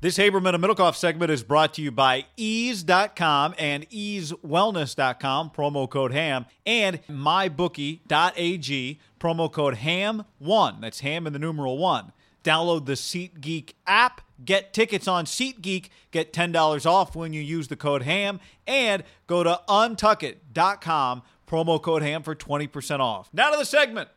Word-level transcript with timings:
This 0.00 0.16
Haberman 0.16 0.54
and 0.54 0.62
Middlekauff 0.62 0.94
segment 0.94 1.32
is 1.32 1.42
brought 1.42 1.74
to 1.74 1.82
you 1.82 1.90
by 1.90 2.26
eaze.com 2.36 3.56
and 3.58 3.90
eazewellness.com, 3.90 5.50
promo 5.50 5.90
code 5.90 6.12
HAM, 6.12 6.46
and 6.64 7.00
mybookie.ag, 7.08 9.00
promo 9.18 9.52
code 9.52 9.74
HAM1. 9.74 10.80
That's 10.80 11.00
HAM 11.00 11.26
in 11.26 11.32
the 11.32 11.40
numeral 11.40 11.78
1. 11.78 12.12
Download 12.44 12.86
the 12.86 12.92
SeatGeek 12.92 13.72
app, 13.88 14.20
get 14.44 14.72
tickets 14.72 15.08
on 15.08 15.24
SeatGeek, 15.24 15.88
get 16.12 16.32
$10 16.32 16.86
off 16.86 17.16
when 17.16 17.32
you 17.32 17.40
use 17.40 17.66
the 17.66 17.74
code 17.74 18.02
HAM, 18.02 18.38
and 18.68 19.02
go 19.26 19.42
to 19.42 19.60
untuckit.com, 19.68 21.22
promo 21.48 21.82
code 21.82 22.02
HAM 22.02 22.22
for 22.22 22.36
20% 22.36 23.00
off. 23.00 23.28
Now 23.32 23.50
to 23.50 23.56
the 23.56 23.64
segment. 23.64 24.10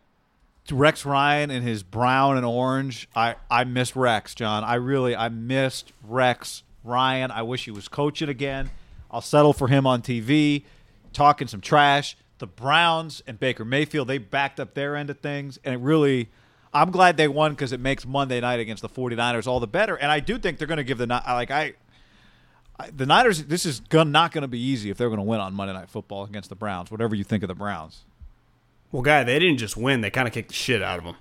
Rex 0.70 1.06
Ryan 1.06 1.52
and 1.52 1.64
his 1.64 1.84
brown 1.84 2.38
and 2.38 2.46
orange. 2.46 3.10
I 3.16 3.36
I 3.50 3.64
miss 3.64 3.96
Rex, 3.96 4.36
John. 4.36 4.64
I 4.64 4.76
really 4.76 5.16
I 5.16 5.30
missed 5.30 5.92
Rex 6.04 6.64
Ryan. 6.84 7.32
I 7.32 7.42
wish 7.42 7.66
he 7.66 7.72
was 7.72 7.88
coaching 7.88 8.30
again. 8.30 8.70
I'll 9.10 9.22
settle 9.22 9.54
for 9.54 9.68
him 9.68 9.86
on 9.86 10.02
TV, 10.02 10.64
talking 11.14 11.48
some 11.48 11.62
trash. 11.62 12.16
The 12.38 12.48
Browns 12.48 13.22
and 13.28 13.40
Baker 13.40 13.66
Mayfield, 13.66 14.08
they 14.08 14.18
backed 14.18 14.60
up 14.60 14.74
their 14.74 14.96
end 14.96 15.10
of 15.10 15.20
things, 15.20 15.60
and 15.64 15.74
it 15.74 15.80
really. 15.80 16.30
I'm 16.74 16.90
glad 16.90 17.18
they 17.18 17.28
won 17.28 17.52
because 17.52 17.74
it 17.74 17.82
makes 17.82 18.08
Monday 18.08 18.40
night 18.40 18.62
against 18.62 18.82
the 18.82 18.88
49ers 18.88 19.46
all 19.46 19.60
the 19.60 19.68
better. 19.68 19.98
And 19.98 20.10
I 20.10 20.22
do 20.22 20.40
think 20.40 20.58
they're 20.58 20.68
going 20.68 20.78
to 20.78 20.86
give 20.86 21.00
the 21.00 21.06
like 21.06 21.52
I, 21.52 21.74
the 22.96 23.06
Niners. 23.06 23.44
This 23.44 23.66
is 23.66 23.82
not 23.92 24.32
going 24.32 24.44
to 24.44 24.48
be 24.48 24.58
easy 24.58 24.90
if 24.90 24.98
they're 24.98 25.10
going 25.10 25.18
to 25.18 25.24
win 25.24 25.42
on 25.42 25.54
Monday 25.54 25.74
Night 25.74 25.90
Football 25.90 26.24
against 26.24 26.48
the 26.48 26.56
Browns. 26.56 26.90
Whatever 26.90 27.14
you 27.14 27.26
think 27.26 27.44
of 27.44 27.50
the 27.50 27.56
Browns. 27.56 28.06
Well, 28.92 29.02
guy, 29.04 29.24
they 29.24 29.40
didn't 29.40 29.58
just 29.58 29.78
win; 29.78 30.02
they 30.02 30.10
kind 30.10 30.28
of 30.28 30.34
kicked 30.34 30.50
the 30.50 30.54
shit 30.56 30.82
out 30.82 31.00
of 31.00 31.06
them. 31.06 31.16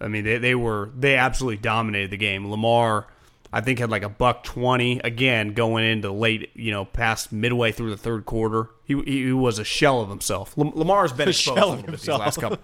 I 0.00 0.08
mean, 0.08 0.24
they 0.24 0.38
they 0.38 0.54
were 0.54 0.90
they 0.96 1.16
absolutely 1.16 1.58
dominated 1.58 2.10
the 2.10 2.16
game. 2.16 2.50
Lamar, 2.50 3.06
I 3.52 3.60
think, 3.60 3.78
had 3.78 3.90
like 3.90 4.02
a 4.02 4.08
buck 4.08 4.42
twenty 4.42 4.98
again 5.04 5.54
going 5.54 5.84
into 5.84 6.10
late, 6.10 6.50
you 6.54 6.72
know, 6.72 6.84
past 6.84 7.32
midway 7.32 7.70
through 7.72 7.90
the 7.90 7.96
third 7.96 8.24
quarter. 8.26 8.70
He 8.84 9.00
he 9.02 9.32
was 9.32 9.58
a 9.58 9.64
shell 9.64 10.00
of 10.00 10.08
himself. 10.08 10.54
Lamar's 10.56 11.12
been 11.12 11.28
A 11.28 11.30
exposed 11.30 11.58
shell 11.58 11.70
a 11.70 11.72
of 11.74 11.76
bit 11.82 11.86
these 11.92 12.00
himself. 12.00 12.20
last 12.20 12.40
couple. 12.40 12.58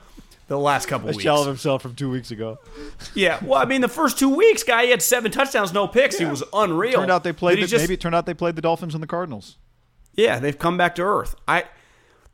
The 0.48 0.58
last 0.58 0.86
couple 0.86 1.08
A 1.08 1.12
weeks. 1.12 1.22
shell 1.22 1.42
of 1.42 1.46
himself 1.46 1.80
from 1.80 1.94
two 1.94 2.10
weeks 2.10 2.32
ago. 2.32 2.58
yeah, 3.14 3.38
well, 3.44 3.62
I 3.62 3.66
mean, 3.66 3.82
the 3.82 3.88
first 3.88 4.18
two 4.18 4.34
weeks, 4.34 4.64
guy, 4.64 4.82
he 4.86 4.90
had 4.90 5.00
seven 5.00 5.30
touchdowns, 5.30 5.72
no 5.72 5.86
picks. 5.86 6.18
He 6.18 6.24
was 6.24 6.42
unreal. 6.52 6.94
Turned 6.98 7.10
out 7.12 7.22
they 7.22 7.32
played. 7.32 7.58
The, 7.58 7.68
just- 7.68 7.84
maybe 7.84 7.94
it 7.94 8.00
turned 8.00 8.16
out 8.16 8.26
they 8.26 8.34
played 8.34 8.56
the 8.56 8.62
Dolphins 8.62 8.92
and 8.94 9.00
the 9.00 9.06
Cardinals. 9.06 9.58
Yeah, 10.14 10.40
they've 10.40 10.58
come 10.58 10.76
back 10.76 10.96
to 10.96 11.02
earth. 11.02 11.36
I 11.46 11.66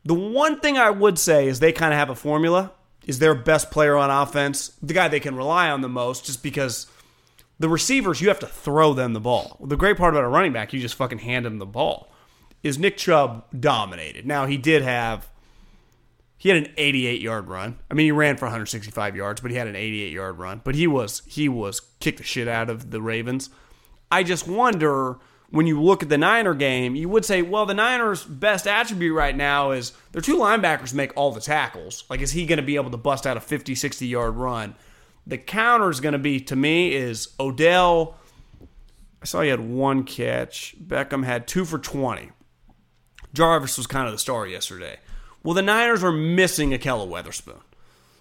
the 0.07 0.13
one 0.13 0.61
thing 0.61 0.77
I 0.77 0.89
would 0.89 1.19
say 1.19 1.47
is 1.47 1.59
they 1.59 1.73
kind 1.73 1.93
of 1.93 1.99
have 1.99 2.09
a 2.09 2.15
formula. 2.15 2.71
Is 3.05 3.19
their 3.19 3.35
best 3.35 3.71
player 3.71 3.95
on 3.95 4.09
offense 4.09 4.69
the 4.81 4.93
guy 4.93 5.07
they 5.07 5.19
can 5.19 5.35
rely 5.35 5.69
on 5.69 5.81
the 5.81 5.89
most? 5.89 6.25
Just 6.25 6.41
because 6.41 6.87
the 7.59 7.67
receivers 7.67 8.21
you 8.21 8.29
have 8.29 8.39
to 8.39 8.47
throw 8.47 8.93
them 8.93 9.11
the 9.11 9.19
ball. 9.19 9.57
The 9.61 9.75
great 9.75 9.97
part 9.97 10.13
about 10.13 10.23
a 10.23 10.29
running 10.29 10.53
back, 10.53 10.71
you 10.71 10.79
just 10.79 10.95
fucking 10.95 11.19
hand 11.19 11.45
him 11.45 11.59
the 11.59 11.65
ball. 11.65 12.09
Is 12.63 12.79
Nick 12.79 12.95
Chubb 12.97 13.45
dominated? 13.57 14.25
Now 14.25 14.45
he 14.45 14.57
did 14.57 14.81
have 14.81 15.29
he 16.37 16.49
had 16.49 16.57
an 16.57 16.73
88 16.77 17.21
yard 17.21 17.47
run. 17.49 17.77
I 17.91 17.93
mean, 17.93 18.05
he 18.05 18.11
ran 18.11 18.37
for 18.37 18.45
165 18.45 19.15
yards, 19.15 19.41
but 19.41 19.51
he 19.51 19.57
had 19.57 19.67
an 19.67 19.75
88 19.75 20.13
yard 20.13 20.37
run. 20.37 20.61
But 20.63 20.75
he 20.75 20.87
was 20.87 21.21
he 21.27 21.49
was 21.49 21.81
kicked 21.99 22.19
the 22.19 22.23
shit 22.23 22.47
out 22.47 22.69
of 22.69 22.91
the 22.91 23.01
Ravens. 23.01 23.49
I 24.09 24.23
just 24.23 24.47
wonder 24.47 25.17
when 25.49 25.65
you 25.65 25.81
look 25.81 26.03
at 26.03 26.09
the 26.09 26.17
Niner 26.17 26.53
game, 26.53 26.95
you 26.95 27.07
would 27.09 27.23
say, 27.23 27.41
well, 27.41 27.65
the 27.65 27.73
Niners' 27.73 28.23
best 28.23 28.67
attribute 28.67 29.15
right 29.15 29.35
now 29.35 29.71
is 29.71 29.93
their 30.11 30.21
two 30.21 30.37
linebackers 30.37 30.93
make 30.93 31.15
all 31.15 31.31
the 31.31 31.39
tackles. 31.39 32.03
Like, 32.09 32.21
is 32.21 32.31
he 32.31 32.45
going 32.45 32.57
to 32.57 32.63
be 32.63 32.75
able 32.75 32.91
to 32.91 32.97
bust 32.97 33.25
out 33.25 33.37
a 33.37 33.41
50, 33.41 33.73
60 33.73 34.07
yard 34.07 34.35
run? 34.35 34.75
The 35.25 35.37
counter 35.37 35.89
is 35.89 35.99
going 35.99 36.13
to 36.13 36.19
be, 36.19 36.39
to 36.41 36.55
me, 36.55 36.93
is 36.93 37.29
Odell. 37.39 38.15
I 39.21 39.25
saw 39.25 39.41
he 39.41 39.49
had 39.49 39.59
one 39.59 40.03
catch. 40.03 40.75
Beckham 40.81 41.23
had 41.23 41.47
two 41.47 41.65
for 41.65 41.79
20. 41.79 42.31
Jarvis 43.33 43.77
was 43.77 43.87
kind 43.87 44.07
of 44.07 44.13
the 44.13 44.19
star 44.19 44.47
yesterday. 44.47 44.99
Well, 45.43 45.53
the 45.53 45.61
Niners 45.61 46.03
are 46.03 46.11
missing 46.11 46.71
Ahkello 46.71 47.07
Witherspoon. 47.07 47.61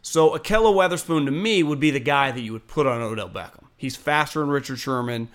So 0.03 0.31
Ahkello 0.31 0.75
Witherspoon 0.75 1.27
to 1.27 1.33
me 1.33 1.63
would 1.63 1.81
be 1.81 1.91
the 1.91 2.01
guy 2.01 2.31
that 2.31 2.41
you 2.41 2.53
would 2.53 2.69
put 2.69 2.87
on 2.87 3.03
Odell 3.03 3.29
Beckham. 3.29 3.65
He's 3.77 3.97
faster 3.97 4.41
than 4.41 4.49
Richard 4.49 4.79
Sherman. 4.79 5.29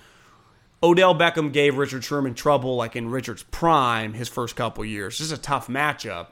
Odell 0.84 1.14
Beckham 1.16 1.52
gave 1.54 1.78
Richard 1.78 2.04
Sherman 2.04 2.34
trouble 2.34 2.76
like 2.76 2.96
in 2.96 3.10
Richard's 3.10 3.44
prime 3.44 4.14
his 4.14 4.28
first 4.28 4.56
couple 4.56 4.84
years. 4.84 5.18
This 5.18 5.26
is 5.28 5.32
a 5.32 5.38
tough 5.38 5.68
matchup 5.68 6.28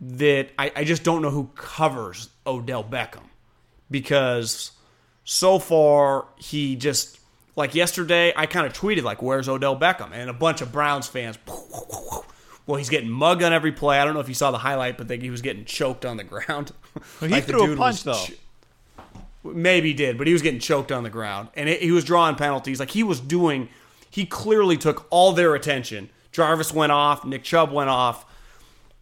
that 0.00 0.48
I, 0.58 0.72
I 0.76 0.84
just 0.84 1.04
don't 1.04 1.22
know 1.22 1.30
who 1.30 1.50
covers 1.54 2.30
Odell 2.46 2.84
Beckham 2.84 3.24
because 3.90 4.72
so 5.24 5.58
far 5.58 6.26
he 6.36 6.76
just 6.76 7.18
like 7.56 7.74
yesterday 7.74 8.32
I 8.36 8.46
kind 8.46 8.66
of 8.66 8.72
tweeted 8.72 9.02
like 9.02 9.22
where's 9.22 9.48
Odell 9.48 9.78
Beckham 9.78 10.10
and 10.12 10.30
a 10.30 10.34
bunch 10.34 10.60
of 10.60 10.72
Browns 10.72 11.08
fans 11.08 11.36
well 12.66 12.76
he's 12.76 12.88
getting 12.88 13.10
mugged 13.10 13.42
on 13.42 13.52
every 13.52 13.72
play 13.72 13.98
I 13.98 14.04
don't 14.04 14.14
know 14.14 14.20
if 14.20 14.28
you 14.28 14.34
saw 14.34 14.50
the 14.50 14.58
highlight 14.58 14.96
but 14.98 15.08
they, 15.08 15.18
he 15.18 15.30
was 15.30 15.42
getting 15.42 15.64
choked 15.64 16.04
on 16.04 16.16
the 16.16 16.24
ground 16.24 16.72
Well, 17.20 17.28
he 17.28 17.34
Like 17.34 17.44
threw 17.44 17.62
a 17.62 17.66
dude 17.66 17.78
punch, 17.78 18.02
though. 18.04 18.24
Maybe 19.54 19.94
did, 19.94 20.18
but 20.18 20.26
he 20.26 20.32
was 20.32 20.42
getting 20.42 20.60
choked 20.60 20.92
on 20.92 21.02
the 21.02 21.10
ground, 21.10 21.48
and 21.54 21.68
it, 21.68 21.82
he 21.82 21.90
was 21.90 22.04
drawing 22.04 22.36
penalties. 22.36 22.80
Like 22.80 22.90
he 22.90 23.02
was 23.02 23.20
doing, 23.20 23.68
he 24.10 24.26
clearly 24.26 24.76
took 24.76 25.06
all 25.10 25.32
their 25.32 25.54
attention. 25.54 26.10
Jarvis 26.32 26.72
went 26.72 26.92
off, 26.92 27.24
Nick 27.24 27.42
Chubb 27.42 27.72
went 27.72 27.90
off. 27.90 28.24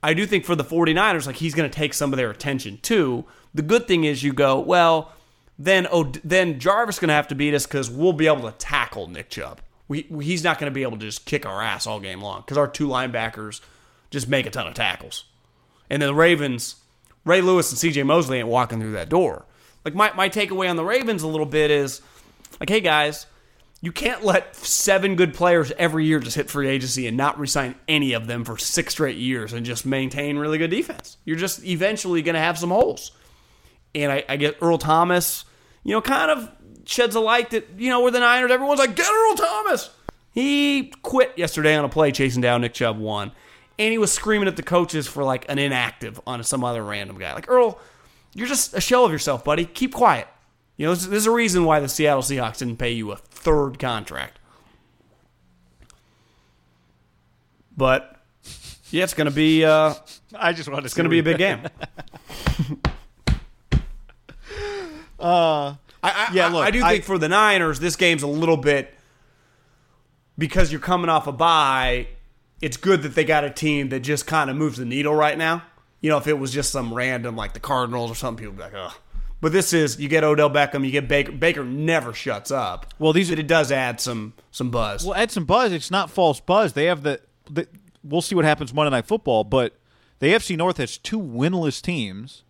I 0.03 0.15
do 0.15 0.27
think 0.27 0.45
for 0.45 0.55
the 0.55 0.65
49ers, 0.65 1.27
like 1.27 1.37
he's 1.37 1.55
going 1.55 1.69
to 1.69 1.75
take 1.75 1.93
some 1.95 2.13
of 2.13 2.17
their 2.17 2.31
attention 2.31 2.79
too. 2.83 3.25
The 3.55 3.63
good 3.63 3.89
thing 3.89 4.05
is 4.05 4.23
you 4.23 4.33
go, 4.33 4.61
well, 4.61 5.13
then 5.59 5.87
oh, 5.91 6.13
then 6.23 6.61
Jarvis 6.61 6.99
going 6.99 7.09
to 7.09 7.15
have 7.15 7.29
to 7.29 7.35
beat 7.35 7.55
us 7.55 7.67
because 7.67 7.91
we'll 7.91 8.13
be 8.13 8.27
able 8.27 8.43
to 8.43 8.57
tackle 8.59 9.09
Nick 9.09 9.31
Chubb. 9.31 9.61
We- 9.89 10.07
he's 10.21 10.45
not 10.45 10.59
going 10.59 10.71
to 10.71 10.75
be 10.75 10.83
able 10.83 10.99
to 10.99 11.07
just 11.07 11.25
kick 11.25 11.47
our 11.47 11.63
ass 11.63 11.87
all 11.87 12.01
game 12.01 12.21
long 12.21 12.43
because 12.43 12.59
our 12.59 12.69
two 12.69 12.89
linebackers 12.89 13.61
just 14.11 14.29
make 14.29 14.47
a 14.47 14.51
ton 14.51 14.67
of 14.67 14.75
tackles. 14.75 15.25
And 15.89 16.03
then 16.03 16.09
the 16.09 16.15
Ravens, 16.15 16.77
Ray 17.25 17.41
Lewis 17.41 17.71
and 17.71 17.93
CJ 17.95 18.05
Mosley 18.05 18.39
ain't 18.39 18.49
walking 18.49 18.81
through 18.81 18.93
that 18.93 19.09
door. 19.09 19.45
Like 19.87 19.95
my, 19.95 20.13
my 20.15 20.29
takeaway 20.29 20.69
on 20.69 20.75
the 20.75 20.85
Ravens 20.85 21.23
a 21.23 21.29
little 21.29 21.47
bit 21.47 21.71
is 21.71 22.03
like, 22.59 22.69
hey 22.69 22.81
guys, 22.81 23.27
you 23.81 23.93
can't 23.93 24.25
let 24.25 24.57
seven 24.57 25.15
good 25.15 25.33
players 25.33 25.71
every 25.79 26.07
year 26.07 26.19
just 26.19 26.35
hit 26.35 26.51
free 26.51 26.67
agency 26.67 27.07
and 27.07 27.17
not 27.17 27.39
resign 27.39 27.77
any 27.87 28.13
of 28.15 28.27
them 28.27 28.45
for 28.45 28.59
six 28.59 28.95
straight 28.95 29.17
years 29.17 29.53
and 29.53 29.65
just 29.65 29.87
maintain 29.87 30.39
really 30.39 30.59
good 30.59 30.71
defense. 30.71 31.19
You're 31.25 31.37
just 31.37 31.65
eventually 31.65 32.21
going 32.23 32.35
to 32.35 32.41
have 32.41 32.59
some 32.59 32.71
holes. 32.71 33.13
And 33.95 34.11
I, 34.11 34.25
I 34.29 34.37
get 34.37 34.57
Earl 34.61 34.77
Thomas, 34.77 35.45
you 35.85 35.93
know, 35.93 36.03
kind 36.03 36.33
of 36.33 36.51
sheds 36.85 37.15
a 37.15 37.21
light 37.21 37.51
that 37.51 37.69
you 37.79 37.89
know 37.89 38.03
we're 38.03 38.11
the 38.11 38.19
Niners. 38.19 38.51
Everyone's 38.51 38.81
like, 38.81 38.97
get 38.97 39.09
Earl 39.09 39.37
Thomas. 39.37 39.91
He 40.33 40.93
quit 41.03 41.33
yesterday 41.37 41.77
on 41.77 41.85
a 41.85 41.89
play 41.89 42.11
chasing 42.11 42.43
down 42.43 42.63
Nick 42.63 42.75
Chubb 42.75 42.99
one, 42.99 43.31
and 43.79 43.93
he 43.93 43.99
was 43.99 44.13
screaming 44.13 44.49
at 44.49 44.57
the 44.57 44.65
coaches 44.65 45.07
for 45.07 45.23
like 45.23 45.49
an 45.49 45.61
inactive 45.61 46.21
on 46.27 46.43
some 46.43 46.65
other 46.65 46.83
random 46.83 47.19
guy. 47.19 47.35
Like 47.35 47.49
Earl, 47.49 47.79
you're 48.37 48.47
just 48.47 48.75
a 48.75 48.81
shell 48.81 49.05
of 49.05 49.11
yourself, 49.11 49.43
buddy. 49.45 49.65
Keep 49.65 49.95
quiet. 49.95 50.29
You 50.77 50.87
know, 50.87 50.95
there's, 50.95 51.09
there's 51.09 51.27
a 51.27 51.31
reason 51.31 51.65
why 51.65 51.81
the 51.81 51.89
Seattle 51.89 52.23
Seahawks 52.23 52.59
didn't 52.59 52.77
pay 52.77 52.93
you 52.93 53.11
a 53.11 53.17
third 53.17 53.79
contract. 53.79 54.39
But 57.77 58.21
yeah, 58.91 59.05
it's 59.05 59.15
gonna 59.15 59.31
be 59.31 59.65
uh, 59.65 59.95
I 60.35 60.53
just 60.53 60.69
wanted 60.69 60.83
to. 60.83 60.87
it's 60.87 60.95
gonna 60.95 61.09
be 61.09 61.19
a 61.19 61.23
big 61.23 61.39
game. 61.39 61.61
Uh, 65.19 65.75
I, 66.03 66.29
I, 66.29 66.29
Yeah, 66.35 66.49
look, 66.49 66.65
I 66.67 66.71
do 66.71 66.85
I- 66.85 66.93
think 66.93 67.05
for 67.05 67.17
the 67.19 67.29
Niners, 67.29 67.81
this 67.81 67.97
game's 67.97 68.23
a 68.23 68.27
little 68.27 68.59
bit 68.59 68.93
because 70.37 70.71
you're 70.71 70.81
coming 70.81 71.09
off 71.09 71.27
a 71.27 71.33
bye. 71.33 72.09
It's 72.61 72.77
good 72.77 73.01
that 73.03 73.15
they 73.15 73.25
got 73.25 73.43
a 73.45 73.51
team 73.51 73.89
that 73.89 74.01
just 74.01 74.27
kind 74.27 74.51
of 74.51 74.57
moves 74.57 74.77
the 74.77 74.85
needle 74.85 75.15
right 75.15 75.37
now. 75.39 75.63
You 76.01 76.11
know, 76.11 76.19
if 76.19 76.27
it 76.27 76.39
was 76.39 76.53
just 76.53 76.71
some 76.71 76.93
random 76.95 77.37
like 77.37 77.53
the 77.55 77.61
Cardinals 77.61 78.11
or 78.11 78.15
something, 78.15 78.45
people 78.45 78.57
would 78.57 78.71
be 78.71 78.77
like, 78.77 78.91
ugh. 78.91 78.97
But 79.41 79.53
this 79.53 79.73
is 79.73 79.99
you 80.01 80.09
get 80.09 80.25
Odell 80.25 80.51
Beckham, 80.51 80.85
you 80.85 80.91
get 80.91 81.09
Baker. 81.09 81.33
Baker 81.33 81.65
never 81.65 82.13
shuts 82.15 82.51
up. 82.51 82.93
Well, 82.99 83.13
these- 83.13 83.29
but 83.31 83.39
it 83.39 83.47
does 83.47 83.71
add 83.71 84.01
some 84.01 84.33
some 84.51 84.71
buzz. 84.71 85.05
Well, 85.05 85.15
add 85.15 85.31
some 85.31 85.45
buzz. 85.45 85.73
It's 85.73 85.91
not 85.91 86.11
false 86.11 86.41
buzz. 86.41 86.73
They 86.73 86.87
have 86.87 87.03
the, 87.03 87.21
the. 87.51 87.69
We'll 88.03 88.23
see 88.23 88.35
what 88.35 88.45
happens 88.45 88.73
Monday 88.73 88.91
Night 88.91 89.07
Football, 89.07 89.45
but 89.45 89.77
the 90.21 90.29
AFC 90.29 90.57
North 90.57 90.79
has 90.79 90.97
two 90.97 91.21
winless 91.21 91.83
teams, 91.83 92.45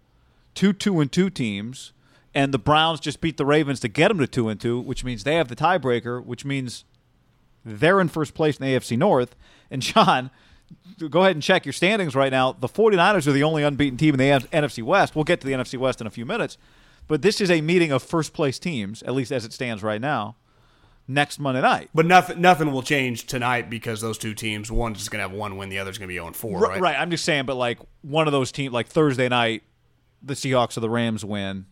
two 0.54 0.72
two 0.72 1.00
and 1.00 1.10
two 1.10 1.28
teams, 1.28 1.92
and 2.34 2.54
the 2.54 2.58
Browns 2.58 3.00
just 3.00 3.20
beat 3.20 3.36
the 3.36 3.46
Ravens 3.46 3.80
to 3.80 3.88
get 3.88 4.08
them 4.08 4.18
to 4.18 4.26
two 4.28 4.48
and 4.48 4.60
two, 4.60 4.78
which 4.80 5.02
means 5.02 5.24
they 5.24 5.34
have 5.34 5.48
the 5.48 5.56
tiebreaker, 5.56 6.24
which 6.24 6.44
means 6.44 6.84
they're 7.64 8.00
in 8.00 8.08
first 8.08 8.34
place 8.34 8.58
in 8.58 8.64
the 8.66 8.72
AFC 8.76 8.96
North. 8.96 9.34
And 9.70 9.82
John, 9.82 10.30
go 11.10 11.20
ahead 11.22 11.36
and 11.36 11.42
check 11.42 11.64
your 11.66 11.72
standings 11.72 12.14
right 12.14 12.30
now. 12.32 12.52
The 12.52 12.68
49ers 12.68 13.26
are 13.26 13.32
the 13.32 13.42
only 13.42 13.62
unbeaten 13.62 13.96
team 13.98 14.14
in 14.14 14.18
the 14.18 14.46
NFC 14.50 14.82
West. 14.82 15.14
We'll 15.14 15.24
get 15.24 15.40
to 15.42 15.46
the 15.46 15.52
NFC 15.52 15.78
West 15.78 16.00
in 16.00 16.06
a 16.06 16.10
few 16.10 16.24
minutes. 16.26 16.58
But 17.08 17.22
this 17.22 17.40
is 17.40 17.50
a 17.50 17.60
meeting 17.60 17.92
of 17.92 18.02
first 18.02 18.32
place 18.32 18.58
teams, 18.58 19.02
at 19.04 19.14
least 19.14 19.30
as 19.30 19.44
it 19.44 19.52
stands 19.52 19.82
right 19.82 20.00
now, 20.00 20.36
next 21.06 21.38
Monday 21.38 21.60
night. 21.60 21.88
but 21.94 22.04
nothing 22.04 22.40
nothing 22.40 22.72
will 22.72 22.82
change 22.82 23.26
tonight 23.26 23.70
because 23.70 24.00
those 24.00 24.18
two 24.18 24.34
teams, 24.34 24.72
one's 24.72 24.98
just 24.98 25.10
gonna 25.12 25.22
have 25.22 25.30
one 25.32 25.56
win, 25.56 25.68
the 25.68 25.78
other's 25.78 25.98
gonna 25.98 26.08
be 26.08 26.14
0 26.14 26.32
4, 26.32 26.58
right? 26.60 26.80
right. 26.80 26.96
I'm 26.98 27.10
just 27.12 27.24
saying, 27.24 27.46
but 27.46 27.54
like 27.54 27.78
one 28.02 28.26
of 28.26 28.32
those 28.32 28.50
teams, 28.50 28.72
like 28.72 28.88
Thursday 28.88 29.28
night, 29.28 29.62
the 30.22 30.34
Seahawks 30.34 30.76
or 30.76 30.80
the 30.80 30.90
Rams 30.90 31.24
win. 31.24 31.66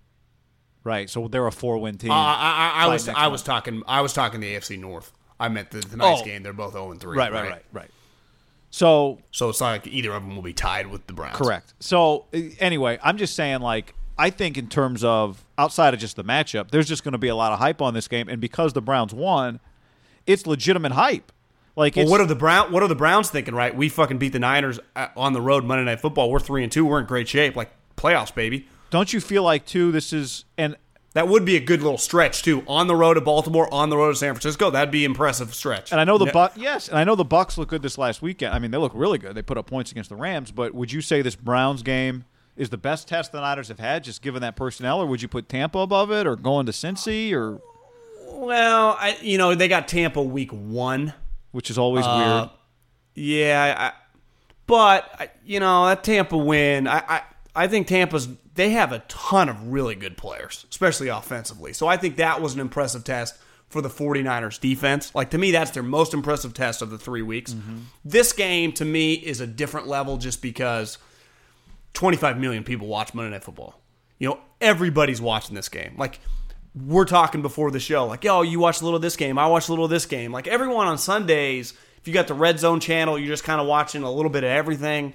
Right. 0.84 1.08
So 1.08 1.28
they're 1.28 1.46
a 1.46 1.50
four 1.50 1.78
win 1.78 1.96
team. 1.98 2.10
Uh, 2.10 2.14
I, 2.14 2.72
I, 2.76 2.84
I 2.84 2.86
was 2.88 3.08
I 3.08 3.12
month. 3.14 3.32
was 3.32 3.42
talking 3.42 3.82
I 3.88 4.02
was 4.02 4.12
talking 4.12 4.40
the 4.40 4.54
AFC 4.54 4.78
North. 4.78 5.10
I 5.40 5.48
meant 5.48 5.70
the 5.72 5.80
tonight's 5.80 6.20
Oh. 6.20 6.24
game. 6.24 6.42
They're 6.44 6.52
both 6.52 6.74
0 6.74 6.92
3. 6.94 7.16
right, 7.16 7.32
right, 7.32 7.50
right, 7.50 7.64
right. 7.72 7.90
So 8.74 9.20
So 9.30 9.50
it's 9.50 9.60
not 9.60 9.68
like 9.68 9.86
either 9.86 10.12
of 10.12 10.24
them 10.24 10.34
will 10.34 10.42
be 10.42 10.52
tied 10.52 10.88
with 10.88 11.06
the 11.06 11.12
Browns. 11.12 11.36
Correct. 11.36 11.74
So 11.78 12.24
anyway, 12.58 12.98
I'm 13.04 13.18
just 13.18 13.36
saying, 13.36 13.60
like, 13.60 13.94
I 14.18 14.30
think 14.30 14.58
in 14.58 14.66
terms 14.66 15.04
of 15.04 15.44
outside 15.56 15.94
of 15.94 16.00
just 16.00 16.16
the 16.16 16.24
matchup, 16.24 16.72
there's 16.72 16.88
just 16.88 17.04
going 17.04 17.12
to 17.12 17.18
be 17.18 17.28
a 17.28 17.36
lot 17.36 17.52
of 17.52 17.60
hype 17.60 17.80
on 17.80 17.94
this 17.94 18.08
game, 18.08 18.28
and 18.28 18.40
because 18.40 18.72
the 18.72 18.82
Browns 18.82 19.14
won, 19.14 19.60
it's 20.26 20.44
legitimate 20.44 20.90
hype. 20.90 21.30
Like, 21.76 21.94
Well, 21.94 22.08
what 22.08 22.20
are 22.20 22.26
the 22.26 22.34
Brown? 22.34 22.72
What 22.72 22.82
are 22.82 22.88
the 22.88 22.96
Browns 22.96 23.30
thinking? 23.30 23.54
Right, 23.54 23.76
we 23.76 23.88
fucking 23.88 24.18
beat 24.18 24.32
the 24.32 24.40
Niners 24.40 24.80
uh, 24.96 25.06
on 25.16 25.34
the 25.34 25.40
road 25.40 25.64
Monday 25.64 25.84
Night 25.84 26.00
Football. 26.00 26.28
We're 26.28 26.40
three 26.40 26.64
and 26.64 26.72
two. 26.72 26.84
We're 26.84 26.98
in 26.98 27.06
great 27.06 27.28
shape. 27.28 27.54
Like 27.54 27.70
playoffs, 27.96 28.34
baby. 28.34 28.66
don't 28.90 29.12
you 29.12 29.20
feel 29.20 29.44
like 29.44 29.66
too? 29.66 29.92
This 29.92 30.12
is 30.12 30.46
and 30.58 30.76
That 31.14 31.28
would 31.28 31.44
be 31.44 31.56
a 31.56 31.60
good 31.60 31.80
little 31.82 31.96
stretch 31.98 32.42
too. 32.42 32.62
On 32.66 32.86
the 32.88 32.94
road 32.96 33.14
to 33.14 33.20
Baltimore, 33.20 33.72
on 33.72 33.88
the 33.88 33.96
road 33.96 34.10
to 34.12 34.16
San 34.16 34.34
Francisco. 34.34 34.70
That'd 34.70 34.90
be 34.90 35.04
impressive 35.04 35.54
stretch. 35.54 35.90
and 35.92 36.00
I 36.00 36.04
know 36.04 36.18
the. 36.18 36.26
Buck. 36.26 36.52
Yes, 36.56 36.88
and 36.88 36.98
I 36.98 37.04
know 37.04 37.14
the 37.14 37.24
Bucks 37.24 37.56
look 37.56 37.68
good 37.68 37.82
this 37.82 37.96
last 37.96 38.20
weekend. 38.20 38.52
I 38.52 38.58
mean, 38.58 38.70
they 38.72 38.78
look 38.78 38.92
really 38.94 39.18
good. 39.18 39.34
They 39.36 39.42
put 39.42 39.56
up 39.56 39.66
points 39.66 39.90
against 39.92 40.10
the 40.10 40.16
Rams. 40.16 40.50
But 40.50 40.74
would 40.74 40.92
you 40.92 41.00
say 41.00 41.22
this 41.22 41.36
Browns 41.36 41.82
game 41.82 42.24
is 42.56 42.70
the 42.70 42.76
best 42.76 43.06
test 43.08 43.30
the 43.32 43.40
Niners 43.40 43.68
have 43.68 43.78
had, 43.78 44.02
just 44.04 44.22
given 44.22 44.42
that 44.42 44.56
personnel, 44.56 45.00
or 45.00 45.06
would 45.06 45.22
you 45.22 45.28
put 45.28 45.48
Tampa 45.48 45.78
above 45.78 46.10
it, 46.10 46.26
or 46.26 46.34
going 46.36 46.66
to 46.66 46.72
Cincy, 46.72 47.32
or 47.32 47.60
Well, 48.32 48.96
I 48.98 49.16
you 49.22 49.38
know 49.38 49.54
they 49.54 49.68
got 49.68 49.86
Tampa 49.88 50.20
week 50.22 50.50
one. 50.52 51.14
which 51.52 51.70
is 51.70 51.78
always 51.78 52.04
Uh, 52.04 52.16
weird. 52.16 52.50
Yeah, 53.14 53.74
I, 53.78 53.92
but 54.66 55.08
I- 55.18 55.30
you 55.44 55.60
know 55.60 55.86
that 55.86 56.02
Tampa 56.02 56.36
win. 56.36 56.88
I, 56.88 57.02
I 57.08 57.22
I 57.54 57.68
think 57.68 57.86
Tampa's 57.86 58.26
they 58.54 58.70
have 58.70 58.92
a 58.92 59.00
ton 59.08 59.48
of 59.48 59.72
really 59.72 59.94
good 59.94 60.16
players, 60.16 60.66
especially 60.70 61.08
offensively. 61.08 61.72
So 61.72 61.86
I 61.86 61.96
think 61.96 62.16
that 62.16 62.40
was 62.40 62.54
an 62.54 62.60
impressive 62.60 63.04
test 63.04 63.36
for 63.68 63.80
the 63.82 63.88
49ers 63.88 64.60
defense. 64.60 65.12
Like 65.14 65.30
to 65.30 65.38
me 65.38 65.50
that's 65.50 65.72
their 65.72 65.82
most 65.82 66.14
impressive 66.14 66.54
test 66.54 66.80
of 66.80 66.90
the 66.90 66.98
3 66.98 67.22
weeks. 67.22 67.54
Mm-hmm. 67.54 67.78
This 68.04 68.32
game 68.32 68.72
to 68.72 68.84
me 68.84 69.14
is 69.14 69.40
a 69.40 69.46
different 69.46 69.88
level 69.88 70.16
just 70.16 70.40
because 70.42 70.98
25 71.94 72.38
million 72.38 72.62
people 72.62 72.86
watch 72.86 73.14
Monday 73.14 73.30
Night 73.30 73.44
Football. 73.44 73.80
You 74.18 74.28
know, 74.28 74.40
everybody's 74.60 75.20
watching 75.20 75.56
this 75.56 75.68
game. 75.68 75.94
Like 75.96 76.20
we're 76.74 77.04
talking 77.04 77.42
before 77.42 77.70
the 77.70 77.80
show, 77.80 78.06
like, 78.06 78.24
yo, 78.24 78.42
you 78.42 78.60
watch 78.60 78.80
a 78.80 78.84
little 78.84 78.96
of 78.96 79.02
this 79.02 79.16
game, 79.16 79.38
I 79.38 79.46
watch 79.46 79.68
a 79.68 79.72
little 79.72 79.84
of 79.86 79.90
this 79.90 80.06
game. 80.06 80.32
Like 80.32 80.46
everyone 80.46 80.86
on 80.86 80.98
Sundays, 80.98 81.72
if 81.98 82.06
you 82.06 82.14
got 82.14 82.28
the 82.28 82.34
Red 82.34 82.60
Zone 82.60 82.78
channel, 82.78 83.18
you're 83.18 83.28
just 83.28 83.44
kind 83.44 83.60
of 83.60 83.66
watching 83.66 84.02
a 84.02 84.12
little 84.12 84.30
bit 84.30 84.44
of 84.44 84.50
everything. 84.50 85.14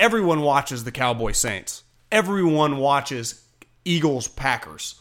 Everyone 0.00 0.40
watches 0.40 0.84
the 0.84 0.90
Cowboy 0.90 1.32
Saints. 1.32 1.82
Everyone 2.10 2.78
watches 2.78 3.44
Eagles 3.84 4.28
Packers. 4.28 4.94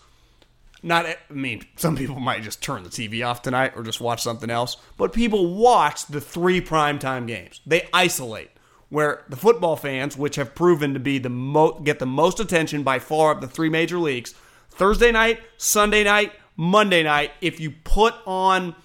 Not, 0.83 1.05
I 1.05 1.15
mean, 1.29 1.63
some 1.77 1.95
people 1.95 2.19
might 2.19 2.43
just 2.43 2.61
turn 2.61 2.83
the 2.83 2.89
TV 2.89 3.25
off 3.25 3.41
tonight 3.41 3.71
or 3.77 3.83
just 3.83 4.01
watch 4.01 4.21
something 4.21 4.49
else, 4.49 4.75
but 4.97 5.13
people 5.13 5.55
watch 5.55 6.05
the 6.07 6.19
three 6.19 6.59
primetime 6.59 7.27
games. 7.27 7.61
They 7.65 7.87
isolate 7.93 8.51
where 8.89 9.23
the 9.29 9.37
football 9.37 9.77
fans, 9.77 10.17
which 10.17 10.35
have 10.35 10.53
proven 10.53 10.93
to 10.95 10.99
be 10.99 11.17
the 11.17 11.29
mo- 11.29 11.79
get 11.79 11.99
the 11.99 12.05
most 12.05 12.41
attention 12.41 12.83
by 12.83 12.99
far 12.99 13.31
of 13.31 13.39
the 13.39 13.47
three 13.47 13.69
major 13.69 13.99
leagues, 13.99 14.33
Thursday 14.69 15.13
night, 15.13 15.39
Sunday 15.55 16.03
night, 16.03 16.33
Monday 16.57 17.03
night. 17.03 17.31
If 17.39 17.61
you 17.61 17.71
put 17.85 18.15
on 18.27 18.75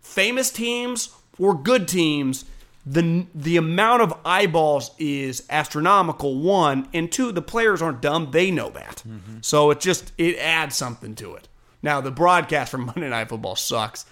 famous 0.00 0.50
teams 0.50 1.14
or 1.38 1.54
good 1.54 1.86
teams, 1.86 2.44
the 2.86 3.26
the 3.34 3.56
amount 3.56 4.02
of 4.02 4.14
eyeballs 4.24 4.90
is 4.98 5.46
astronomical. 5.48 6.38
One 6.38 6.88
and 6.92 7.10
two, 7.10 7.32
the 7.32 7.42
players 7.42 7.80
aren't 7.80 8.02
dumb; 8.02 8.30
they 8.30 8.50
know 8.50 8.70
that. 8.70 9.02
Mm-hmm. 9.08 9.38
So 9.40 9.70
it 9.70 9.80
just 9.80 10.12
it 10.18 10.36
adds 10.36 10.76
something 10.76 11.14
to 11.16 11.34
it. 11.34 11.48
Now 11.82 12.00
the 12.00 12.10
broadcast 12.10 12.70
for 12.70 12.78
Monday 12.78 13.08
Night 13.08 13.28
Football 13.28 13.56
sucks, 13.56 14.04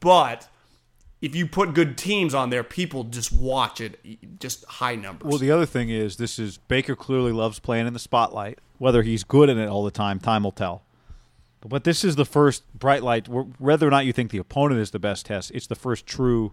but 0.00 0.48
if 1.22 1.34
you 1.34 1.46
put 1.46 1.74
good 1.74 1.96
teams 1.96 2.34
on 2.34 2.50
there, 2.50 2.64
people 2.64 3.04
just 3.04 3.32
watch 3.32 3.80
it. 3.80 4.38
Just 4.40 4.64
high 4.64 4.96
numbers. 4.96 5.28
Well, 5.28 5.38
the 5.38 5.50
other 5.50 5.66
thing 5.66 5.88
is, 5.88 6.16
this 6.16 6.38
is 6.38 6.58
Baker 6.58 6.96
clearly 6.96 7.32
loves 7.32 7.58
playing 7.58 7.86
in 7.86 7.92
the 7.92 7.98
spotlight. 7.98 8.58
Whether 8.78 9.02
he's 9.02 9.24
good 9.24 9.48
in 9.48 9.58
it 9.58 9.68
all 9.68 9.84
the 9.84 9.90
time, 9.90 10.20
time 10.20 10.42
will 10.42 10.52
tell. 10.52 10.82
But 11.66 11.84
this 11.84 12.04
is 12.04 12.16
the 12.16 12.26
first 12.26 12.62
bright 12.78 13.02
light. 13.02 13.28
Whether 13.28 13.88
or 13.88 13.90
not 13.90 14.04
you 14.04 14.12
think 14.12 14.30
the 14.30 14.38
opponent 14.38 14.80
is 14.80 14.90
the 14.90 14.98
best 14.98 15.26
test, 15.26 15.50
it's 15.52 15.66
the 15.66 15.74
first 15.74 16.06
true 16.06 16.52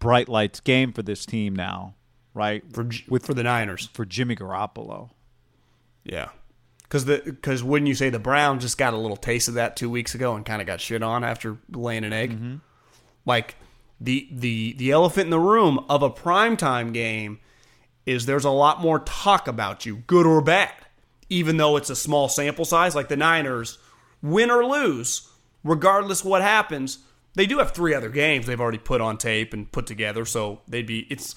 bright 0.00 0.28
lights 0.28 0.58
game 0.58 0.92
for 0.92 1.02
this 1.02 1.24
team 1.24 1.54
now, 1.54 1.94
right? 2.34 2.64
for 2.72 2.88
with 3.08 3.24
for 3.24 3.34
the 3.34 3.44
Niners. 3.44 3.88
For 3.92 4.04
Jimmy 4.04 4.34
Garoppolo. 4.34 5.10
Yeah. 6.02 6.30
Because 6.82 7.04
the 7.04 7.22
because 7.24 7.62
wouldn't 7.62 7.86
you 7.88 7.94
say 7.94 8.10
the 8.10 8.18
Browns 8.18 8.62
just 8.62 8.76
got 8.76 8.94
a 8.94 8.98
little 8.98 9.16
taste 9.16 9.46
of 9.46 9.54
that 9.54 9.76
two 9.76 9.88
weeks 9.88 10.16
ago 10.16 10.34
and 10.34 10.44
kind 10.44 10.60
of 10.60 10.66
got 10.66 10.80
shit 10.80 11.04
on 11.04 11.22
after 11.22 11.58
laying 11.70 12.02
an 12.02 12.12
egg? 12.12 12.32
Mm-hmm. 12.32 12.56
Like 13.24 13.54
the 14.00 14.28
the 14.32 14.72
the 14.72 14.90
elephant 14.90 15.26
in 15.26 15.30
the 15.30 15.38
room 15.38 15.84
of 15.88 16.02
a 16.02 16.10
primetime 16.10 16.92
game 16.92 17.38
is 18.06 18.26
there's 18.26 18.44
a 18.44 18.50
lot 18.50 18.80
more 18.80 18.98
talk 19.00 19.46
about 19.46 19.86
you, 19.86 19.96
good 20.08 20.26
or 20.26 20.40
bad, 20.40 20.72
even 21.28 21.58
though 21.58 21.76
it's 21.76 21.90
a 21.90 21.96
small 21.96 22.28
sample 22.28 22.64
size. 22.64 22.96
Like 22.96 23.08
the 23.08 23.16
Niners, 23.16 23.78
win 24.20 24.50
or 24.50 24.64
lose, 24.64 25.28
regardless 25.62 26.24
what 26.24 26.42
happens, 26.42 26.98
they 27.34 27.46
do 27.46 27.58
have 27.58 27.72
three 27.72 27.94
other 27.94 28.08
games 28.08 28.46
they've 28.46 28.60
already 28.60 28.78
put 28.78 29.00
on 29.00 29.18
tape 29.18 29.52
and 29.52 29.70
put 29.70 29.86
together, 29.86 30.24
so 30.24 30.60
they'd 30.68 30.86
be 30.86 31.06
it's 31.10 31.34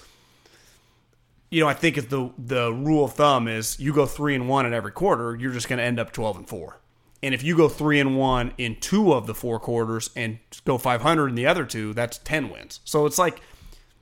you 1.50 1.60
know, 1.60 1.68
I 1.68 1.74
think 1.74 1.96
if 1.96 2.08
the 2.08 2.32
the 2.36 2.72
rule 2.72 3.04
of 3.04 3.12
thumb 3.12 3.46
is 3.46 3.78
you 3.78 3.92
go 3.92 4.06
three 4.06 4.34
and 4.34 4.48
one 4.48 4.66
in 4.66 4.74
every 4.74 4.90
quarter, 4.90 5.36
you're 5.36 5.52
just 5.52 5.68
going 5.68 5.78
to 5.78 5.84
end 5.84 6.00
up 6.00 6.10
twelve 6.10 6.36
and 6.36 6.48
four. 6.48 6.80
And 7.22 7.32
if 7.32 7.44
you 7.44 7.56
go 7.56 7.68
three 7.68 8.00
and 8.00 8.18
one 8.18 8.52
in 8.58 8.76
two 8.80 9.12
of 9.12 9.26
the 9.26 9.34
four 9.34 9.60
quarters 9.60 10.10
and 10.16 10.40
go 10.64 10.78
five 10.78 11.02
hundred 11.02 11.28
in 11.28 11.36
the 11.36 11.46
other 11.46 11.64
two, 11.64 11.94
that's 11.94 12.18
ten 12.18 12.50
wins. 12.50 12.80
So 12.84 13.06
it's 13.06 13.18
like 13.18 13.40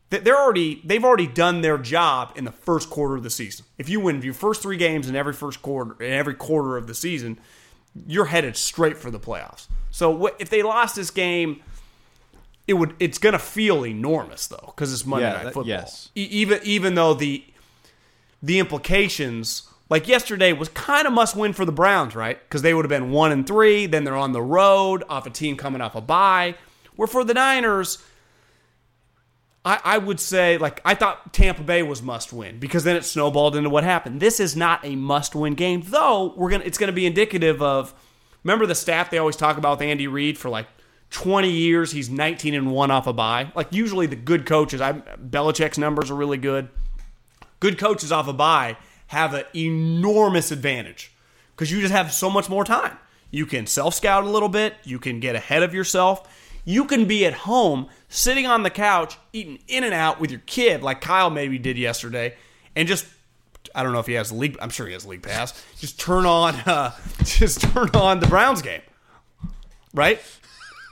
they're 0.08 0.40
already 0.40 0.80
they've 0.82 1.04
already 1.04 1.26
done 1.26 1.60
their 1.60 1.76
job 1.76 2.32
in 2.36 2.44
the 2.44 2.52
first 2.52 2.88
quarter 2.88 3.16
of 3.16 3.22
the 3.22 3.30
season. 3.30 3.66
If 3.76 3.90
you 3.90 4.00
win 4.00 4.22
your 4.22 4.32
first 4.32 4.62
three 4.62 4.78
games 4.78 5.08
in 5.08 5.14
every 5.14 5.34
first 5.34 5.60
quarter 5.60 6.02
in 6.02 6.12
every 6.12 6.34
quarter 6.34 6.78
of 6.78 6.86
the 6.86 6.94
season, 6.94 7.38
you're 8.06 8.24
headed 8.24 8.56
straight 8.56 8.96
for 8.96 9.10
the 9.10 9.20
playoffs. 9.20 9.66
So 9.90 10.28
if 10.38 10.48
they 10.48 10.62
lost 10.62 10.96
this 10.96 11.10
game 11.10 11.60
it 12.66 12.74
would 12.74 12.94
it's 13.00 13.18
going 13.18 13.32
to 13.32 13.38
feel 13.38 13.84
enormous 13.86 14.46
though 14.46 14.72
because 14.74 14.92
it's 14.92 15.04
Monday 15.06 15.26
Yeah, 15.26 15.32
Night 15.34 15.44
that- 15.44 15.54
Football. 15.54 15.66
yes. 15.68 16.10
E- 16.16 16.28
even 16.30 16.60
even 16.62 16.94
though 16.94 17.14
the 17.14 17.44
the 18.42 18.58
implications 18.58 19.68
like 19.88 20.08
yesterday 20.08 20.52
was 20.52 20.68
kind 20.70 21.06
of 21.06 21.12
must 21.12 21.36
win 21.36 21.52
for 21.52 21.64
the 21.64 21.72
Browns, 21.72 22.14
right? 22.16 22.38
Because 22.48 22.62
they 22.62 22.72
would 22.72 22.84
have 22.84 22.88
been 22.90 23.10
one 23.10 23.30
and 23.32 23.46
three. 23.46 23.86
Then 23.86 24.04
they're 24.04 24.16
on 24.16 24.32
the 24.32 24.40
road 24.42 25.04
off 25.08 25.26
a 25.26 25.30
team 25.30 25.56
coming 25.56 25.80
off 25.82 25.94
a 25.94 26.00
bye. 26.00 26.54
Where 26.96 27.06
for 27.08 27.24
the 27.24 27.34
Niners, 27.34 27.98
I, 29.64 29.80
I 29.84 29.98
would 29.98 30.18
say 30.18 30.58
like 30.58 30.80
I 30.84 30.94
thought 30.94 31.32
Tampa 31.32 31.62
Bay 31.62 31.82
was 31.82 32.02
must 32.02 32.32
win 32.32 32.58
because 32.58 32.84
then 32.84 32.96
it 32.96 33.04
snowballed 33.04 33.54
into 33.54 33.70
what 33.70 33.84
happened. 33.84 34.20
This 34.20 34.40
is 34.40 34.56
not 34.56 34.84
a 34.84 34.96
must 34.96 35.34
win 35.34 35.54
game, 35.54 35.82
though. 35.84 36.34
We're 36.36 36.50
gonna 36.50 36.64
it's 36.64 36.78
gonna 36.78 36.92
be 36.92 37.06
indicative 37.06 37.62
of 37.62 37.94
remember 38.42 38.66
the 38.66 38.74
staff 38.74 39.10
they 39.10 39.18
always 39.18 39.36
talk 39.36 39.58
about 39.58 39.78
with 39.78 39.86
Andy 39.88 40.06
Reid 40.08 40.36
for 40.36 40.48
like 40.48 40.66
20 41.12 41.50
years. 41.50 41.92
He's 41.92 42.10
19 42.10 42.54
and 42.54 42.72
one 42.72 42.90
off 42.90 43.06
a 43.06 43.12
bye. 43.12 43.52
Like 43.54 43.68
usually 43.72 44.06
the 44.06 44.16
good 44.16 44.46
coaches, 44.46 44.80
I 44.80 44.94
Belichick's 44.94 45.78
numbers 45.78 46.10
are 46.10 46.16
really 46.16 46.38
good. 46.38 46.68
Good 47.60 47.78
coaches 47.78 48.10
off 48.10 48.26
a 48.26 48.32
bye 48.32 48.76
have 49.12 49.34
an 49.34 49.44
enormous 49.54 50.50
advantage 50.50 51.12
because 51.54 51.70
you 51.70 51.80
just 51.80 51.92
have 51.92 52.10
so 52.12 52.30
much 52.30 52.48
more 52.48 52.64
time. 52.64 52.96
You 53.30 53.44
can 53.46 53.66
self 53.66 53.94
scout 53.94 54.24
a 54.24 54.28
little 54.28 54.48
bit. 54.48 54.74
You 54.84 54.98
can 54.98 55.20
get 55.20 55.36
ahead 55.36 55.62
of 55.62 55.74
yourself. 55.74 56.26
You 56.64 56.86
can 56.86 57.06
be 57.06 57.26
at 57.26 57.34
home, 57.34 57.88
sitting 58.08 58.46
on 58.46 58.62
the 58.62 58.70
couch, 58.70 59.18
eating 59.32 59.58
in 59.68 59.84
and 59.84 59.92
out 59.92 60.20
with 60.20 60.30
your 60.30 60.40
kid, 60.46 60.82
like 60.82 61.00
Kyle 61.00 61.28
maybe 61.28 61.58
did 61.58 61.76
yesterday, 61.76 62.36
and 62.74 62.88
just 62.88 63.04
I 63.74 63.82
don't 63.82 63.92
know 63.92 63.98
if 63.98 64.06
he 64.06 64.14
has 64.14 64.32
league. 64.32 64.56
I'm 64.62 64.70
sure 64.70 64.86
he 64.86 64.92
has 64.94 65.04
league 65.04 65.22
pass. 65.22 65.62
Just 65.78 66.00
turn 66.00 66.24
on, 66.24 66.54
uh, 66.66 66.92
just 67.24 67.60
turn 67.60 67.90
on 67.94 68.20
the 68.20 68.26
Browns 68.26 68.62
game, 68.62 68.82
right? 69.92 70.20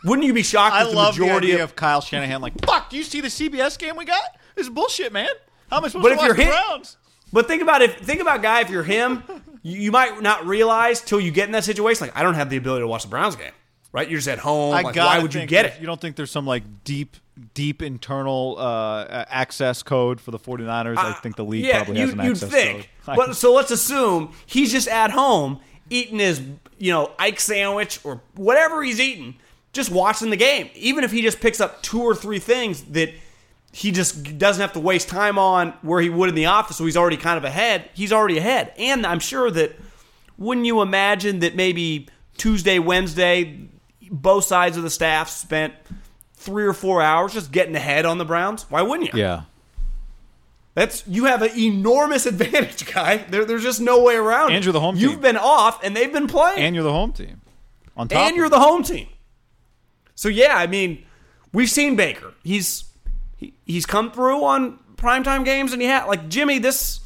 Wouldn't 0.05 0.27
you 0.27 0.33
be 0.33 0.43
shocked? 0.43 0.75
I 0.75 0.83
if 0.85 0.91
the 0.91 0.97
love 0.97 1.15
the 1.17 1.21
majority 1.23 1.49
idea 1.53 1.65
of 1.65 1.71
of 1.71 1.77
Kyle 1.77 2.01
Shanahan. 2.01 2.41
Like, 2.41 2.55
fuck, 2.65 2.89
do 2.91 2.97
you 2.97 3.03
see 3.05 3.21
the 3.21 3.29
CBS 3.29 3.79
game 3.79 3.97
we 3.97 4.05
got? 4.05 4.23
This 4.55 4.67
is 4.67 4.71
bullshit, 4.71 5.13
man. 5.13 5.29
How 5.71 5.77
am 5.79 5.85
I 5.85 5.89
supposed 5.89 6.03
But 6.03 6.09
to 6.09 6.15
if 6.15 6.19
watch 6.19 6.27
you're 6.29 6.37
the 6.37 6.43
hit- 6.45 6.53
Browns? 6.53 6.97
But 7.33 7.47
think 7.47 7.63
about 7.63 7.83
if 7.83 7.97
think 7.99 8.21
about 8.21 8.43
guy 8.43 8.61
if 8.63 8.71
you're 8.71 8.83
him, 8.83 9.23
you, 9.63 9.79
you 9.79 9.93
might 9.93 10.21
not 10.21 10.47
realize 10.47 11.01
till 11.01 11.21
you 11.21 11.31
get 11.31 11.47
in 11.47 11.53
that 11.53 11.65
situation. 11.65 12.07
Like 12.07 12.17
I 12.17 12.23
don't 12.23 12.35
have 12.35 12.51
the 12.51 12.57
ability 12.57 12.83
to 12.83 12.89
watch 12.89 13.03
the 13.03 13.09
Browns 13.09 13.37
game, 13.37 13.53
right? 13.93 14.09
You're 14.09 14.19
just 14.19 14.29
at 14.29 14.39
home. 14.39 14.75
I 14.75 14.81
like 14.83 14.97
why 14.97 15.19
would 15.21 15.35
you 15.35 15.47
get 15.47 15.67
it? 15.67 15.75
You 15.81 15.87
don't 15.87 16.01
think 16.01 16.17
there's 16.17 16.31
some 16.33 16.45
like 16.47 16.65
deep, 16.83 17.17
deep 17.55 17.83
internal 17.83 18.57
uh, 18.59 19.25
access 19.29 19.83
code 19.85 20.21
for 20.21 20.33
the 20.33 20.39
49ers? 20.41 20.97
I 20.97 21.13
think 21.13 21.37
the 21.37 21.45
league 21.45 21.67
Uh, 21.67 21.69
yeah, 21.69 21.77
probably 21.85 22.01
you, 22.01 22.07
has 22.07 22.13
an 22.15 22.25
you'd 22.25 22.31
access 22.33 22.51
think. 22.51 22.79
code. 23.05 23.17
But 23.17 23.35
so 23.37 23.53
let's 23.53 23.71
assume 23.71 24.33
he's 24.47 24.73
just 24.73 24.89
at 24.89 25.11
home 25.13 25.61
eating 25.89 26.19
his 26.19 26.41
you 26.79 26.93
know 26.93 27.13
Ike 27.19 27.39
sandwich 27.39 28.01
or 28.03 28.23
whatever 28.35 28.83
he's 28.83 28.99
eating, 29.01 29.37
just 29.73 29.91
watching 29.91 30.31
the 30.31 30.37
game. 30.37 30.71
Even 30.75 31.05
if 31.05 31.11
he 31.13 31.23
just 31.23 31.41
picks 31.41 31.61
up 31.61 31.83
two 31.83 32.03
or 32.03 32.15
three 32.15 32.39
things 32.39 32.83
that 32.85 33.11
he 33.73 33.93
just 33.93 34.37
doesn't 34.39 34.61
have 34.61 34.73
to 34.73 34.81
waste 34.81 35.09
time 35.09 35.39
on 35.39 35.71
where 35.83 36.01
he 36.01 36.09
would 36.09 36.29
in 36.29 36.35
the 36.35 36.47
office, 36.47 36.77
so 36.77 36.85
he's 36.85 36.97
already 36.97 37.17
kind 37.17 37.39
of 37.39 37.45
ahead. 37.45 37.89
He's 37.95 38.13
already 38.13 38.39
ahead, 38.39 38.73
and 38.79 39.07
I'm 39.07 39.21
sure 39.21 39.51
that 39.51 39.79
wouldn't 40.39 40.67
you 40.67 40.81
imagine 40.83 41.39
that 41.41 41.55
maybe 41.55 42.09
Tuesday, 42.37 42.79
Wednesday, 42.81 43.69
both 44.11 44.45
sides 44.45 44.77
of 44.77 44.83
the 44.83 44.91
staff 44.91 45.29
spent 45.29 45.75
three 46.35 46.65
or 46.65 46.73
four 46.73 47.01
hours 47.03 47.33
just 47.33 47.53
getting 47.53 47.77
ahead 47.77 48.05
on 48.07 48.19
the 48.19 48.25
Browns? 48.25 48.65
Why 48.71 48.83
wouldn't 48.83 49.13
you? 49.15 49.21
yeah. 49.21 49.43
That's 50.75 51.07
you 51.07 51.25
have 51.27 51.43
an 51.43 51.51
enormous 51.59 52.27
advantage, 52.33 52.93
guy. 52.93 53.19
There, 53.19 53.45
there's 53.45 53.63
just 53.63 53.81
no 53.81 54.03
way 54.03 54.15
around. 54.17 54.49
And 54.51 54.59
it. 54.59 54.65
you're 54.65 54.73
the 54.73 54.81
home 54.81 54.97
You've 54.97 55.13
team. 55.13 55.21
been 55.21 55.37
off, 55.37 55.83
and 55.85 55.97
they've 55.97 56.13
been 56.13 56.27
playing, 56.29 56.59
And 56.63 56.75
you're 56.75 56.85
the 56.85 56.93
home 56.93 57.13
team. 57.13 57.41
On 57.97 58.09
top, 58.09 58.19
and 58.19 58.37
you're 58.37 58.49
the 58.49 58.61
home 58.61 58.83
team. 58.83 59.09
So 60.21 60.29
yeah, 60.29 60.55
I 60.55 60.67
mean, 60.67 61.07
we've 61.51 61.71
seen 61.71 61.97
Baker. 61.97 62.35
He's 62.45 62.85
he, 63.39 63.55
he's 63.65 63.87
come 63.87 64.13
through 64.13 64.45
on 64.45 64.79
primetime 64.97 65.47
games, 65.47 65.73
and 65.73 65.81
he 65.81 65.89
had 65.89 66.05
like 66.05 66.29
Jimmy. 66.29 66.59
This 66.59 67.01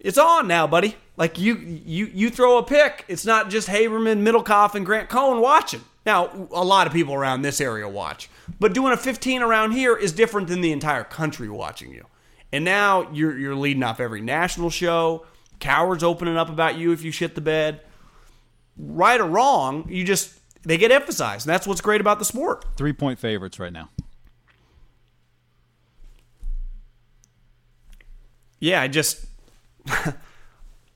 it's 0.00 0.16
on 0.16 0.48
now, 0.48 0.66
buddy. 0.66 0.96
Like 1.18 1.38
you 1.38 1.56
you 1.56 2.06
you 2.06 2.30
throw 2.30 2.56
a 2.56 2.62
pick. 2.62 3.04
It's 3.06 3.26
not 3.26 3.50
just 3.50 3.68
Haberman, 3.68 4.26
Middlekauff, 4.26 4.74
and 4.74 4.86
Grant 4.86 5.10
Cohn 5.10 5.42
watching. 5.42 5.82
Now, 6.06 6.48
a 6.52 6.64
lot 6.64 6.86
of 6.86 6.94
people 6.94 7.12
around 7.12 7.42
this 7.42 7.60
area 7.60 7.86
watch, 7.86 8.30
but 8.58 8.72
doing 8.72 8.94
a 8.94 8.96
15 8.96 9.42
around 9.42 9.72
here 9.72 9.94
is 9.94 10.10
different 10.10 10.48
than 10.48 10.62
the 10.62 10.72
entire 10.72 11.04
country 11.04 11.50
watching 11.50 11.92
you. 11.92 12.06
And 12.50 12.64
now 12.64 13.10
you're 13.12 13.36
you're 13.38 13.54
leading 13.54 13.82
off 13.82 14.00
every 14.00 14.22
national 14.22 14.70
show. 14.70 15.26
Cowards 15.60 16.02
opening 16.02 16.38
up 16.38 16.48
about 16.48 16.78
you 16.78 16.92
if 16.92 17.02
you 17.04 17.10
shit 17.10 17.34
the 17.34 17.42
bed. 17.42 17.82
Right 18.78 19.20
or 19.20 19.26
wrong, 19.26 19.86
you 19.90 20.02
just 20.02 20.40
they 20.64 20.78
get 20.78 20.90
emphasized. 20.90 21.46
And 21.46 21.52
that's 21.52 21.66
what's 21.66 21.80
great 21.80 22.00
about 22.00 22.18
the 22.18 22.24
sport. 22.24 22.64
three 22.76 22.92
point 22.92 23.18
favorites 23.18 23.58
right 23.58 23.72
now. 23.72 23.90
Yeah, 28.60 28.80
I 28.80 28.88
just 28.88 29.26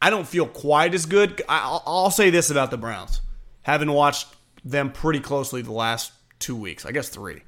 I 0.01 0.11
don't 0.11 0.27
feel 0.27 0.47
quite 0.47 0.95
as 0.95 1.07
good. 1.07 1.43
I'll, 1.49 1.83
I'll 1.87 2.11
say 2.11 2.31
this 2.31 2.51
about 2.51 2.71
the 2.71 2.79
Browns, 2.79 3.21
having 3.63 3.91
watched 3.93 4.29
them 4.65 4.91
pretty 4.91 5.21
closely 5.21 5.63
the 5.63 5.73
last 5.73 6.13
two 6.39 6.57
weeks, 6.57 6.87
I 6.87 6.93
guess 6.93 7.09
three, 7.09 7.43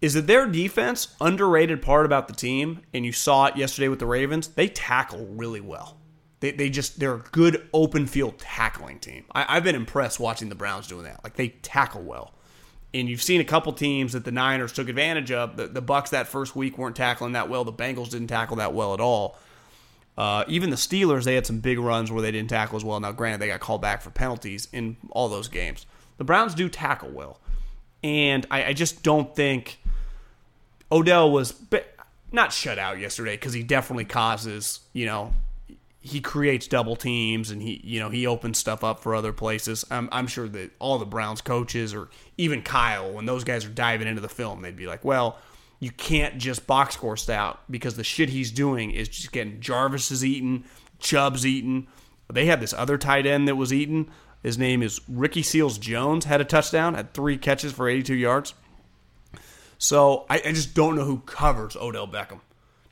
is 0.00 0.14
that 0.14 0.26
their 0.26 0.46
defense 0.46 1.14
underrated 1.20 1.82
part 1.82 2.06
about 2.06 2.28
the 2.28 2.34
team, 2.34 2.80
and 2.94 3.04
you 3.04 3.12
saw 3.12 3.46
it 3.46 3.56
yesterday 3.56 3.88
with 3.88 3.98
the 3.98 4.06
Ravens. 4.06 4.48
They 4.48 4.68
tackle 4.68 5.26
really 5.26 5.60
well. 5.60 5.98
They, 6.40 6.50
they 6.50 6.68
just 6.70 7.00
they're 7.00 7.14
a 7.14 7.24
good 7.32 7.68
open 7.72 8.06
field 8.06 8.38
tackling 8.38 8.98
team. 8.98 9.24
I, 9.34 9.56
I've 9.56 9.64
been 9.64 9.74
impressed 9.74 10.20
watching 10.20 10.48
the 10.48 10.54
Browns 10.54 10.86
doing 10.86 11.04
that. 11.04 11.24
Like 11.24 11.34
they 11.36 11.48
tackle 11.48 12.02
well. 12.02 12.32
And 12.94 13.08
you've 13.08 13.22
seen 13.22 13.40
a 13.40 13.44
couple 13.44 13.72
teams 13.72 14.12
that 14.12 14.24
the 14.24 14.32
Niners 14.32 14.72
took 14.72 14.88
advantage 14.88 15.30
of. 15.30 15.56
The, 15.56 15.66
the 15.66 15.82
Bucks 15.82 16.10
that 16.10 16.28
first 16.28 16.56
week 16.56 16.78
weren't 16.78 16.96
tackling 16.96 17.32
that 17.32 17.48
well. 17.48 17.64
The 17.64 17.72
Bengals 17.72 18.10
didn't 18.10 18.28
tackle 18.28 18.56
that 18.56 18.72
well 18.74 18.94
at 18.94 19.00
all. 19.00 19.36
Uh, 20.16 20.44
even 20.48 20.70
the 20.70 20.76
Steelers, 20.76 21.24
they 21.24 21.34
had 21.34 21.46
some 21.46 21.60
big 21.60 21.78
runs 21.78 22.10
where 22.10 22.22
they 22.22 22.30
didn't 22.30 22.48
tackle 22.48 22.76
as 22.76 22.84
well. 22.84 22.98
Now, 23.00 23.12
granted, 23.12 23.40
they 23.40 23.48
got 23.48 23.60
called 23.60 23.82
back 23.82 24.00
for 24.00 24.10
penalties 24.10 24.66
in 24.72 24.96
all 25.10 25.28
those 25.28 25.48
games. 25.48 25.84
The 26.16 26.24
Browns 26.24 26.54
do 26.54 26.70
tackle 26.70 27.10
well, 27.10 27.38
and 28.02 28.46
I, 28.50 28.66
I 28.66 28.72
just 28.72 29.02
don't 29.02 29.36
think 29.36 29.78
Odell 30.90 31.30
was 31.30 31.54
not 32.32 32.52
shut 32.52 32.78
out 32.78 32.98
yesterday 32.98 33.34
because 33.34 33.52
he 33.52 33.62
definitely 33.62 34.06
causes 34.06 34.80
you 34.94 35.04
know 35.04 35.34
he 36.06 36.20
creates 36.20 36.66
double 36.66 36.96
teams 36.96 37.50
and 37.50 37.60
he 37.60 37.80
you 37.84 38.00
know 38.00 38.08
he 38.08 38.26
opens 38.26 38.58
stuff 38.58 38.84
up 38.84 39.00
for 39.00 39.14
other 39.14 39.32
places. 39.32 39.84
I'm, 39.90 40.08
I'm 40.12 40.26
sure 40.26 40.48
that 40.48 40.70
all 40.78 40.98
the 40.98 41.06
Browns 41.06 41.40
coaches 41.40 41.94
or 41.94 42.08
even 42.36 42.62
Kyle 42.62 43.12
when 43.12 43.26
those 43.26 43.44
guys 43.44 43.64
are 43.64 43.70
diving 43.70 44.08
into 44.08 44.20
the 44.20 44.28
film 44.28 44.62
they'd 44.62 44.76
be 44.76 44.86
like, 44.86 45.04
well, 45.04 45.38
you 45.80 45.90
can't 45.90 46.38
just 46.38 46.66
box 46.66 46.94
score 46.94 47.16
stout 47.16 47.60
because 47.70 47.96
the 47.96 48.04
shit 48.04 48.30
he's 48.30 48.50
doing 48.50 48.90
is 48.90 49.08
just 49.08 49.32
getting 49.32 49.60
Jarvis 49.60 50.10
is 50.10 50.24
eating, 50.24 50.64
Chubb's 50.98 51.44
eating. 51.44 51.86
They 52.32 52.46
had 52.46 52.60
this 52.60 52.72
other 52.72 52.98
tight 52.98 53.26
end 53.26 53.46
that 53.48 53.56
was 53.56 53.72
eaten. 53.72 54.10
His 54.42 54.58
name 54.58 54.82
is 54.82 55.00
Ricky 55.08 55.42
Seals 55.42 55.78
Jones. 55.78 56.24
Had 56.24 56.40
a 56.40 56.44
touchdown, 56.44 56.94
had 56.94 57.12
three 57.12 57.36
catches 57.36 57.72
for 57.72 57.88
82 57.88 58.14
yards. 58.14 58.54
So 59.78 60.24
I, 60.30 60.36
I 60.36 60.52
just 60.52 60.74
don't 60.74 60.96
know 60.96 61.04
who 61.04 61.18
covers 61.18 61.76
Odell 61.76 62.08
Beckham. 62.08 62.40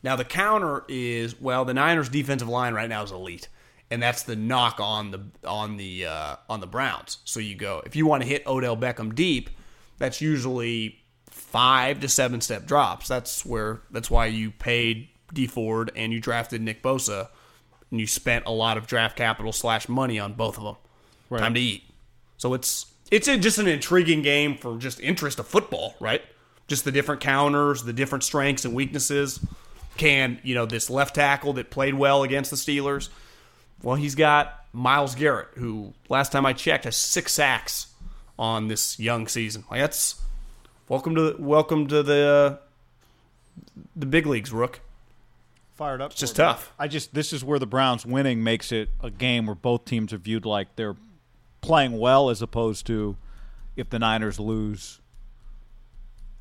Now 0.05 0.17
the 0.17 0.25
counter 0.25 0.85
is 0.87 1.41
well, 1.41 1.65
the 1.65 1.73
Niners' 1.73 2.11
defensive 2.11 2.49
line 2.49 2.75
right 2.75 2.91
now 2.91 3.03
is 3.03 3.11
elite, 3.11 3.49
and 3.91 4.03
that's 4.03 4.23
the 4.23 4.37
knock 4.37 4.79
on 4.79 5.11
the 5.11 5.23
on 5.49 5.79
the 5.79 6.05
uh, 6.05 6.37
on 6.49 6.61
the 6.61 6.67
Browns. 6.67 7.19
So 7.25 7.41
you 7.41 7.57
go 7.57 7.83
if 7.87 7.97
you 7.97 8.07
want 8.07 8.23
to 8.23 8.29
hit 8.29 8.47
Odell 8.47 8.77
Beckham 8.77 9.15
deep, 9.15 9.49
that's 9.97 10.21
usually 10.21 11.01
five 11.31 12.01
to 12.01 12.09
seven 12.09 12.43
step 12.43 12.67
drops. 12.67 13.09
That's 13.09 13.47
where 13.47 13.81
that's 13.91 14.11
why 14.11 14.27
you 14.27 14.51
paid 14.51 15.09
Dee 15.33 15.47
Ford 15.47 15.91
and 15.97 16.13
you 16.13 16.21
drafted 16.21 16.61
Nick 16.61 16.83
Bosa, 16.83 17.29
and 17.91 17.99
you 17.99 18.07
spent 18.07 18.45
a 18.45 18.53
lot 18.53 18.77
of 18.77 18.87
draft 18.87 19.17
capital 19.17 19.53
slash 19.53 19.89
money 19.89 20.19
on 20.19 20.35
both 20.35 20.59
of 20.59 20.65
them. 20.65 20.77
Time 21.41 21.55
to 21.55 21.61
eat. 21.61 21.83
So 22.37 22.53
it's 22.53 22.93
it's 23.11 23.27
a, 23.27 23.39
just 23.39 23.57
an 23.57 23.69
intriguing 23.69 24.21
game 24.21 24.59
for 24.59 24.77
just 24.77 25.01
interest 25.01 25.39
of 25.39 25.47
football, 25.47 25.95
right? 25.99 26.21
Just 26.69 26.85
the 26.85 26.93
different 26.93 27.23
counters, 27.23 27.85
the 27.85 27.95
different 27.95 28.23
strengths 28.23 28.67
and 28.67 28.75
weaknesses. 28.75 29.41
Can 29.97 30.41
you 30.43 30.55
know 30.55 30.67
this 30.67 30.91
left 30.91 31.15
tackle 31.15 31.53
that 31.55 31.71
played 31.71 31.95
well 31.95 32.23
against 32.23 32.51
the 32.51 32.57
Steelers? 32.57 33.09
Well, 33.83 33.97
he's 33.97 34.15
got 34.15 34.65
Myles 34.73 35.15
Garrett, 35.15 35.49
who 35.55 35.93
last 36.09 36.33
time 36.33 36.45
I 36.47 36.53
checked 36.53 36.85
has 36.85 36.97
six 36.97 37.33
sacks 37.33 37.89
on 38.39 38.69
this 38.69 38.99
young 38.99 39.29
season. 39.29 39.65
Like 39.71 39.81
that's 39.81 40.21
welcome 40.89 41.15
to 41.15 41.33
the, 41.33 41.43
welcome 41.43 41.87
to 41.89 42.03
the 42.03 42.59
uh, 42.61 43.75
the 43.95 44.07
big 44.07 44.27
leagues, 44.27 44.53
Rook. 44.53 44.81
Fired 45.75 46.01
up. 46.01 46.13
It's 46.13 46.21
just 46.21 46.37
tough. 46.37 46.73
I 46.79 46.89
just 46.89 47.15
this 47.15 47.33
is 47.33 47.45
where 47.45 47.59
the 47.59 47.67
Browns 47.67 48.07
winning 48.07 48.43
makes 48.43 48.73
it 48.73 48.91
a 49.03 49.11
game 49.11 49.47
where 49.47 49.57
both 49.57 49.85
teams 49.85 50.13
are 50.13 50.19
viewed 50.19 50.47
like 50.47 50.77
they're 50.77 50.97
playing 51.61 51.99
well 51.99 52.31
as 52.31 52.43
opposed 52.43 52.87
to 52.87 53.17
if 53.77 53.91
the 53.91 53.99
Niners 53.99 54.39
lose. 54.39 55.01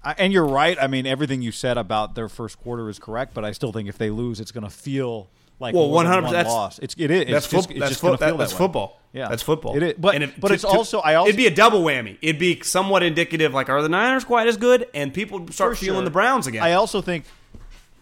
I, 0.03 0.13
and 0.17 0.33
you're 0.33 0.45
right. 0.45 0.77
I 0.81 0.87
mean, 0.87 1.05
everything 1.05 1.41
you 1.41 1.51
said 1.51 1.77
about 1.77 2.15
their 2.15 2.27
first 2.29 2.59
quarter 2.59 2.89
is 2.89 2.99
correct, 2.99 3.33
but 3.33 3.45
I 3.45 3.51
still 3.53 3.71
think 3.71 3.87
if 3.87 3.97
they 3.97 4.09
lose, 4.09 4.39
it's 4.39 4.51
going 4.51 4.63
to 4.65 4.69
feel 4.69 5.29
like 5.59 5.73
Well, 5.73 5.87
100%, 5.89 6.45
loss. 6.45 6.79
It's 6.79 6.95
it 6.97 7.09
is. 7.11 7.21
It's 7.21 7.31
That's, 7.31 7.47
just, 7.49 7.67
foot- 7.69 7.77
that's, 7.79 7.89
just 7.91 8.01
foot- 8.01 8.19
going 8.19 8.31
that- 8.31 8.37
that's 8.37 8.51
that 8.51 8.57
football. 8.57 8.99
Yeah, 9.13 9.29
that's 9.29 9.43
football. 9.43 9.77
It 9.77 9.83
is, 9.83 9.93
but 9.97 10.15
And 10.15 10.23
if- 10.25 10.39
but 10.39 10.47
to- 10.49 10.53
it's 10.55 10.63
to- 10.63 10.67
also 10.69 10.99
I 10.99 11.13
also 11.15 11.29
it'd 11.29 11.37
be 11.37 11.45
a 11.47 11.53
double 11.53 11.83
whammy. 11.83 12.17
It'd 12.21 12.39
be 12.39 12.59
somewhat 12.63 13.03
indicative. 13.03 13.53
Like, 13.53 13.69
are 13.69 13.81
the 13.81 13.87
Niners 13.89 14.23
quite 14.25 14.47
as 14.47 14.57
good? 14.57 14.87
And 14.93 15.13
people 15.13 15.47
start 15.51 15.77
feeling 15.77 15.99
sure. 15.99 16.05
the 16.05 16.11
Browns 16.11 16.47
again. 16.47 16.63
I 16.63 16.73
also 16.73 17.01
think 17.01 17.25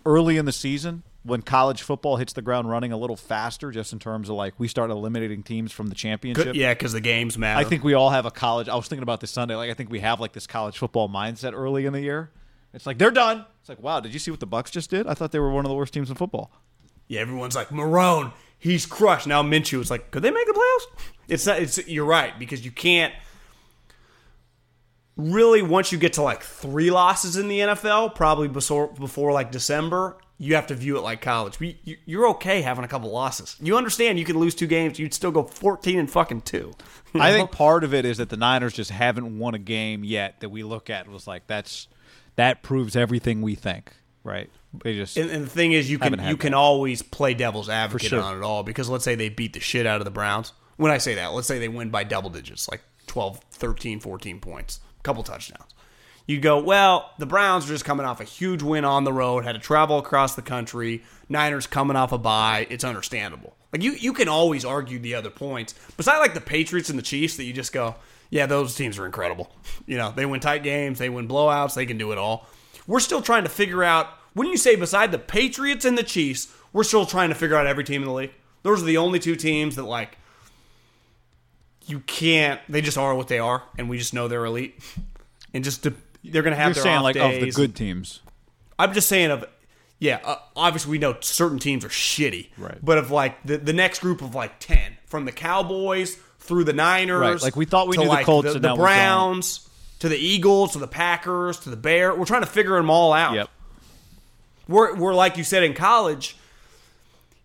early 0.05 0.37
in 0.37 0.45
the 0.45 0.51
season, 0.53 1.03
when 1.23 1.41
college 1.41 1.83
football 1.83 2.17
hits 2.17 2.33
the 2.33 2.41
ground 2.41 2.69
running 2.69 2.91
a 2.91 2.97
little 2.97 3.15
faster, 3.15 3.71
just 3.71 3.93
in 3.93 3.99
terms 3.99 4.29
of 4.29 4.35
like 4.35 4.53
we 4.57 4.67
start 4.67 4.89
eliminating 4.89 5.43
teams 5.43 5.71
from 5.71 5.87
the 5.87 5.95
championship. 5.95 6.55
Yeah, 6.55 6.73
because 6.73 6.93
the 6.93 7.01
games 7.01 7.37
matter. 7.37 7.59
I 7.59 7.63
think 7.63 7.83
we 7.83 7.93
all 7.93 8.09
have 8.09 8.25
a 8.25 8.31
college. 8.31 8.67
I 8.67 8.75
was 8.75 8.87
thinking 8.87 9.03
about 9.03 9.21
this 9.21 9.31
Sunday. 9.31 9.55
Like 9.55 9.69
I 9.69 9.73
think 9.73 9.91
we 9.91 9.99
have 9.99 10.19
like 10.19 10.33
this 10.33 10.47
college 10.47 10.77
football 10.77 11.09
mindset 11.09 11.53
early 11.53 11.85
in 11.85 11.93
the 11.93 12.01
year. 12.01 12.31
It's 12.73 12.85
like 12.85 12.97
they're 12.97 13.11
done. 13.11 13.45
It's 13.59 13.69
like 13.69 13.81
wow, 13.81 13.99
did 13.99 14.13
you 14.13 14.19
see 14.19 14.31
what 14.31 14.39
the 14.39 14.47
Bucks 14.47 14.71
just 14.71 14.89
did? 14.89 15.05
I 15.07 15.13
thought 15.13 15.31
they 15.31 15.39
were 15.39 15.51
one 15.51 15.65
of 15.65 15.69
the 15.69 15.75
worst 15.75 15.93
teams 15.93 16.09
in 16.09 16.15
football. 16.15 16.51
Yeah, 17.07 17.19
everyone's 17.21 17.55
like 17.55 17.69
Marrone, 17.69 18.31
he's 18.57 18.85
crushed. 18.85 19.27
Now 19.27 19.43
Minshew 19.43 19.81
is 19.81 19.91
like, 19.91 20.11
could 20.11 20.23
they 20.23 20.31
make 20.31 20.47
the 20.47 20.53
playoffs? 20.53 21.11
It's 21.27 21.45
not. 21.45 21.61
It's 21.61 21.87
you're 21.87 22.05
right 22.05 22.37
because 22.39 22.65
you 22.65 22.71
can't 22.71 23.13
really 25.17 25.61
once 25.61 25.91
you 25.91 25.97
get 25.97 26.13
to 26.13 26.21
like 26.21 26.41
three 26.41 26.89
losses 26.89 27.37
in 27.37 27.47
the 27.47 27.59
NFL, 27.59 28.15
probably 28.15 28.47
before 28.47 28.87
before 28.87 29.31
like 29.33 29.51
December, 29.51 30.17
you 30.43 30.55
have 30.55 30.65
to 30.67 30.73
view 30.75 30.97
it 30.97 31.01
like 31.01 31.21
college. 31.21 31.59
We- 31.59 31.79
you- 31.83 31.97
You're 32.05 32.27
okay 32.29 32.61
having 32.61 32.83
a 32.83 32.87
couple 32.87 33.11
losses. 33.11 33.55
You 33.61 33.77
understand 33.77 34.17
you 34.17 34.25
can 34.25 34.39
lose 34.39 34.55
two 34.55 34.65
games, 34.67 34.97
you'd 34.97 35.13
still 35.13 35.29
go 35.31 35.43
14 35.43 35.99
and 35.99 36.09
fucking 36.09 36.41
two. 36.41 36.73
You 37.13 37.19
I 37.21 37.33
think 37.33 37.51
part 37.51 37.83
of 37.83 37.93
it 37.93 38.05
is 38.05 38.19
that 38.19 38.29
the 38.29 38.37
Niners 38.37 38.71
just 38.73 38.89
haven't 38.89 39.37
won 39.37 39.53
a 39.53 39.59
game 39.59 40.05
yet 40.05 40.39
that 40.39 40.47
we 40.47 40.63
look 40.63 40.89
at 40.89 41.03
and 41.03 41.13
was 41.13 41.27
like 41.27 41.45
that's 41.45 41.89
that 42.37 42.63
proves 42.63 42.95
everything 42.95 43.41
we 43.41 43.53
think, 43.55 43.91
right? 44.23 44.49
They 44.81 44.95
just 44.95 45.17
And, 45.17 45.29
and 45.29 45.43
the 45.43 45.49
thing 45.49 45.73
is, 45.73 45.91
you 45.91 45.99
can 45.99 46.13
you 46.29 46.37
can 46.37 46.53
that. 46.53 46.57
always 46.57 47.01
play 47.01 47.33
devil's 47.33 47.67
advocate 47.67 48.09
sure. 48.11 48.21
on 48.21 48.37
it 48.37 48.43
all 48.43 48.63
because 48.63 48.87
let's 48.87 49.03
say 49.03 49.15
they 49.15 49.27
beat 49.27 49.51
the 49.51 49.59
shit 49.59 49.85
out 49.85 49.99
of 49.99 50.05
the 50.05 50.11
Browns. 50.11 50.53
When 50.77 50.89
I 50.89 50.97
say 50.99 51.15
that, 51.15 51.33
let's 51.33 51.47
say 51.49 51.59
they 51.59 51.67
win 51.67 51.89
by 51.89 52.05
double 52.05 52.29
digits, 52.29 52.69
like 52.69 52.81
12, 53.07 53.39
13, 53.51 53.99
14 53.99 54.39
points, 54.39 54.79
a 54.97 55.03
couple 55.03 55.21
touchdowns. 55.21 55.69
You'd 56.31 56.41
go, 56.41 56.61
well, 56.61 57.11
the 57.17 57.25
Browns 57.25 57.65
are 57.65 57.73
just 57.73 57.83
coming 57.83 58.05
off 58.05 58.21
a 58.21 58.23
huge 58.23 58.63
win 58.63 58.85
on 58.85 59.03
the 59.03 59.11
road, 59.11 59.43
had 59.43 59.51
to 59.51 59.59
travel 59.59 59.99
across 59.99 60.33
the 60.33 60.41
country. 60.41 61.03
Niners 61.27 61.67
coming 61.67 61.97
off 61.97 62.13
a 62.13 62.17
bye. 62.17 62.67
It's 62.69 62.85
understandable. 62.85 63.53
Like 63.73 63.83
you, 63.83 63.91
you 63.91 64.13
can 64.13 64.29
always 64.29 64.63
argue 64.63 64.97
the 64.97 65.13
other 65.15 65.29
points. 65.29 65.75
Besides, 65.97 66.21
like 66.21 66.33
the 66.33 66.39
Patriots 66.39 66.89
and 66.89 66.97
the 66.97 67.03
Chiefs, 67.03 67.35
that 67.35 67.43
you 67.43 67.51
just 67.51 67.73
go, 67.73 67.95
yeah, 68.29 68.45
those 68.45 68.75
teams 68.75 68.97
are 68.97 69.05
incredible. 69.05 69.51
You 69.87 69.97
know, 69.97 70.13
they 70.15 70.25
win 70.25 70.39
tight 70.39 70.63
games, 70.63 70.99
they 70.99 71.09
win 71.09 71.27
blowouts, 71.27 71.73
they 71.73 71.85
can 71.85 71.97
do 71.97 72.13
it 72.13 72.17
all. 72.17 72.47
We're 72.87 73.01
still 73.01 73.21
trying 73.21 73.43
to 73.43 73.49
figure 73.49 73.83
out. 73.83 74.07
Wouldn't 74.35 74.53
you 74.53 74.57
say 74.57 74.77
beside 74.77 75.11
the 75.11 75.17
Patriots 75.19 75.83
and 75.83 75.97
the 75.97 76.03
Chiefs, 76.03 76.53
we're 76.71 76.83
still 76.83 77.05
trying 77.05 77.27
to 77.27 77.35
figure 77.35 77.57
out 77.57 77.67
every 77.67 77.83
team 77.83 78.03
in 78.03 78.07
the 78.07 78.13
league? 78.13 78.31
Those 78.63 78.81
are 78.81 78.85
the 78.85 78.97
only 78.97 79.19
two 79.19 79.35
teams 79.35 79.75
that 79.75 79.83
like 79.83 80.17
you 81.87 81.99
can't. 82.01 82.61
They 82.69 82.79
just 82.79 82.97
are 82.97 83.13
what 83.15 83.27
they 83.27 83.39
are, 83.39 83.63
and 83.77 83.89
we 83.89 83.97
just 83.97 84.13
know 84.13 84.29
they're 84.29 84.45
elite. 84.45 84.79
And 85.53 85.65
just 85.65 85.83
to, 85.83 85.93
they're 86.23 86.41
going 86.41 86.53
to 86.53 86.57
have 86.57 86.69
you're 86.69 86.73
their 86.75 86.83
saying 86.83 86.97
off 86.97 87.03
like 87.03 87.15
of 87.15 87.41
the 87.41 87.51
good 87.51 87.75
teams. 87.75 88.21
I'm 88.77 88.93
just 88.93 89.07
saying 89.07 89.31
of 89.31 89.45
yeah. 89.99 90.19
Uh, 90.23 90.37
obviously, 90.55 90.91
we 90.91 90.97
know 90.97 91.15
certain 91.21 91.59
teams 91.59 91.85
are 91.85 91.89
shitty, 91.89 92.49
Right. 92.57 92.77
But 92.81 92.97
of 92.97 93.11
like 93.11 93.41
the 93.43 93.57
the 93.57 93.73
next 93.73 93.99
group 93.99 94.21
of 94.21 94.33
like 94.33 94.59
ten, 94.59 94.97
from 95.05 95.25
the 95.25 95.31
Cowboys 95.31 96.17
through 96.39 96.63
the 96.63 96.73
Niners, 96.73 97.21
Right, 97.21 97.41
like 97.41 97.55
we 97.55 97.65
thought 97.65 97.87
we 97.87 97.97
knew 97.97 98.05
the 98.05 98.09
like, 98.09 98.25
Colts, 98.25 98.49
the, 98.49 98.55
and 98.55 98.63
the. 98.63 98.75
Browns, 98.75 99.69
to 99.99 100.09
the 100.09 100.17
Eagles, 100.17 100.73
to 100.73 100.79
the 100.79 100.87
Packers, 100.87 101.59
to 101.59 101.69
the 101.69 101.77
Bears. 101.77 102.17
We're 102.17 102.25
trying 102.25 102.41
to 102.41 102.47
figure 102.47 102.75
them 102.75 102.89
all 102.89 103.13
out. 103.13 103.35
Yep. 103.35 103.49
We're 104.67 104.95
we're 104.95 105.13
like 105.13 105.37
you 105.37 105.43
said 105.43 105.63
in 105.63 105.75
college. 105.75 106.35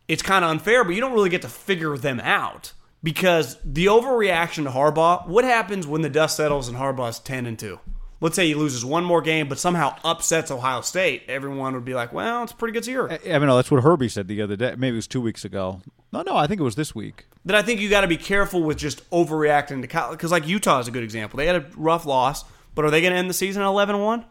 It's 0.09 0.23
kind 0.23 0.45
of 0.45 0.50
unfair, 0.50 0.85
but 0.85 0.95
you 0.95 1.00
don't 1.00 1.12
really 1.12 1.28
get 1.28 1.42
to 1.42 1.49
figure 1.49 1.99
them 1.99 2.21
out 2.21 2.73
because 3.02 3.59
the 3.64 3.87
overreaction 3.87 4.64
to 4.64 4.71
Harbaugh. 4.71 5.26
What 5.26 5.45
happens 5.45 5.87
when 5.87 6.00
the 6.00 6.09
dust 6.09 6.37
settles 6.37 6.68
and 6.68 6.78
Harbaugh's 6.78 7.18
ten 7.18 7.45
and 7.45 7.59
two? 7.59 7.80
Let's 8.20 8.35
say 8.35 8.46
he 8.46 8.54
loses 8.54 8.85
one 8.85 9.04
more 9.04 9.20
game, 9.20 9.49
but 9.49 9.58
somehow 9.58 9.96
upsets 10.02 10.50
Ohio 10.50 10.80
State. 10.80 11.25
Everyone 11.28 11.75
would 11.75 11.85
be 11.85 11.94
like, 11.94 12.12
"Well, 12.12 12.44
it's 12.44 12.52
a 12.52 12.56
pretty 12.56 12.73
good 12.73 12.87
year." 12.87 13.08
I 13.08 13.38
mean, 13.38 13.46
no, 13.46 13.56
that's 13.56 13.70
what 13.70 13.82
Herbie 13.82 14.08
said 14.08 14.26
the 14.26 14.40
other 14.40 14.56
day. 14.56 14.75
Maybe 14.76 14.94
it 14.94 14.96
was 14.96 15.06
two 15.06 15.20
weeks 15.20 15.44
ago. 15.44 15.82
No, 16.12 16.23
no, 16.23 16.37
I 16.37 16.46
think 16.46 16.61
it 16.61 16.64
was 16.64 16.76
this 16.76 16.94
week. 16.94 17.26
Then 17.44 17.54
I 17.54 17.62
think 17.62 17.80
you 17.80 17.90
got 17.90 18.00
to 18.00 18.06
be 18.06 18.16
careful 18.16 18.62
with 18.62 18.78
just 18.78 19.08
overreacting 19.11 19.82
to 19.82 19.88
college 19.88 20.18
because, 20.18 20.32
like 20.32 20.46
Utah 20.46 20.78
is 20.78 20.88
a 20.88 20.90
good 20.90 21.04
example. 21.04 21.37
They 21.37 21.46
had 21.46 21.56
a 21.56 21.66
rough 21.76 22.06
loss, 22.06 22.44
but 22.75 22.85
are 22.85 22.90
they 22.90 23.02
going 23.02 23.12
to 23.12 23.18
end 23.18 23.28
the 23.28 23.35
season 23.35 23.62
at 23.62 23.66
11 23.66 23.99
1? 24.00 24.25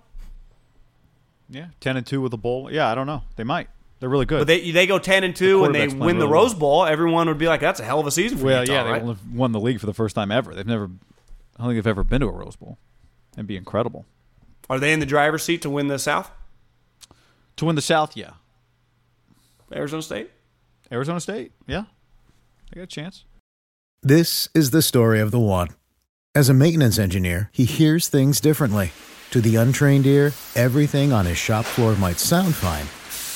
Yeah, 1.50 1.68
ten 1.80 1.96
and 1.96 2.06
two 2.06 2.22
with 2.22 2.34
a 2.34 2.38
bowl. 2.38 2.72
Yeah, 2.72 2.90
I 2.92 2.96
don't 2.96 3.06
know. 3.06 3.22
They 3.36 3.44
might. 3.44 3.70
They're 4.00 4.10
really 4.10 4.26
good. 4.26 4.40
But 4.40 4.48
they 4.48 4.72
they 4.72 4.88
go 4.88 5.00
ten 5.00 5.24
and 5.24 5.36
two 5.36 5.64
and 5.64 5.74
they 5.74 5.88
win 5.88 6.18
the 6.18 6.26
really 6.26 6.34
Rose 6.34 6.54
Bowl. 6.54 6.86
Everyone 6.86 7.28
would 7.28 7.38
be 7.38 7.48
like, 7.48 7.62
"That's 7.62 7.80
a 7.80 7.84
hell 7.84 8.00
of 8.00 8.08
a 8.08 8.12
season 8.12 8.38
for 8.40 8.46
well, 8.46 8.62
Utah." 8.62 8.74
yeah, 8.74 8.84
they 8.84 8.92
right? 8.92 9.04
won 9.04 9.18
won 9.34 9.52
the 9.52 9.60
league 9.60 9.80
for 9.80 9.86
the 9.86 9.94
first 9.94 10.16
time 10.16 10.32
ever. 10.32 10.54
They've 10.54 10.66
never. 10.66 10.86
I 11.58 11.64
don't 11.64 11.68
think 11.68 11.84
they've 11.84 11.88
ever 11.88 12.04
been 12.04 12.22
to 12.22 12.28
a 12.28 12.32
Rose 12.32 12.56
Bowl. 12.56 12.78
It'd 13.36 13.48
be 13.48 13.58
incredible 13.58 14.06
Are 14.70 14.80
they 14.80 14.94
in 14.94 15.00
the 15.00 15.06
driver's 15.06 15.44
seat 15.44 15.62
to 15.64 15.70
win 15.70 15.88
the 15.88 16.00
South? 16.00 16.32
to 17.58 17.66
win 17.66 17.76
the 17.76 17.82
South. 17.82 18.18
Yeah, 18.18 18.32
Arizona 19.74 20.02
State. 20.02 20.30
Arizona 20.92 21.20
State. 21.20 21.52
Yeah, 21.68 21.84
they 22.72 22.80
got 22.82 22.84
a 22.84 22.88
chance. 22.88 23.24
This 24.04 24.50
is 24.54 24.72
the 24.72 24.82
story 24.82 25.20
of 25.20 25.32
the 25.32 25.40
one. 25.40 25.70
As 26.36 26.50
a 26.50 26.54
maintenance 26.54 27.00
engineer, 27.00 27.50
he 27.54 27.64
hears 27.66 28.08
things 28.10 28.42
differently. 28.42 28.92
To 29.32 29.42
the 29.42 29.56
untrained 29.56 30.06
ear, 30.06 30.34
everything 30.56 31.12
on 31.14 31.26
his 31.26 31.38
shop 31.38 31.66
floor 31.66 31.96
might 31.96 32.20
sound 32.20 32.54
fine, 32.56 32.86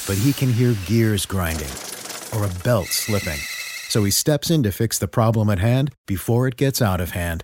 but 0.07 0.21
he 0.21 0.33
can 0.33 0.51
hear 0.53 0.75
gears 0.85 1.25
grinding 1.25 1.71
or 2.35 2.45
a 2.45 2.63
belt 2.63 2.88
slipping. 2.88 3.39
So 3.89 4.03
he 4.03 4.12
steps 4.12 4.51
in 4.51 4.62
to 4.63 4.71
fix 4.71 4.99
the 4.99 5.07
problem 5.07 5.49
at 5.49 5.59
hand 5.59 5.91
before 6.05 6.47
it 6.47 6.57
gets 6.57 6.81
out 6.81 7.01
of 7.01 7.12
hand. 7.12 7.43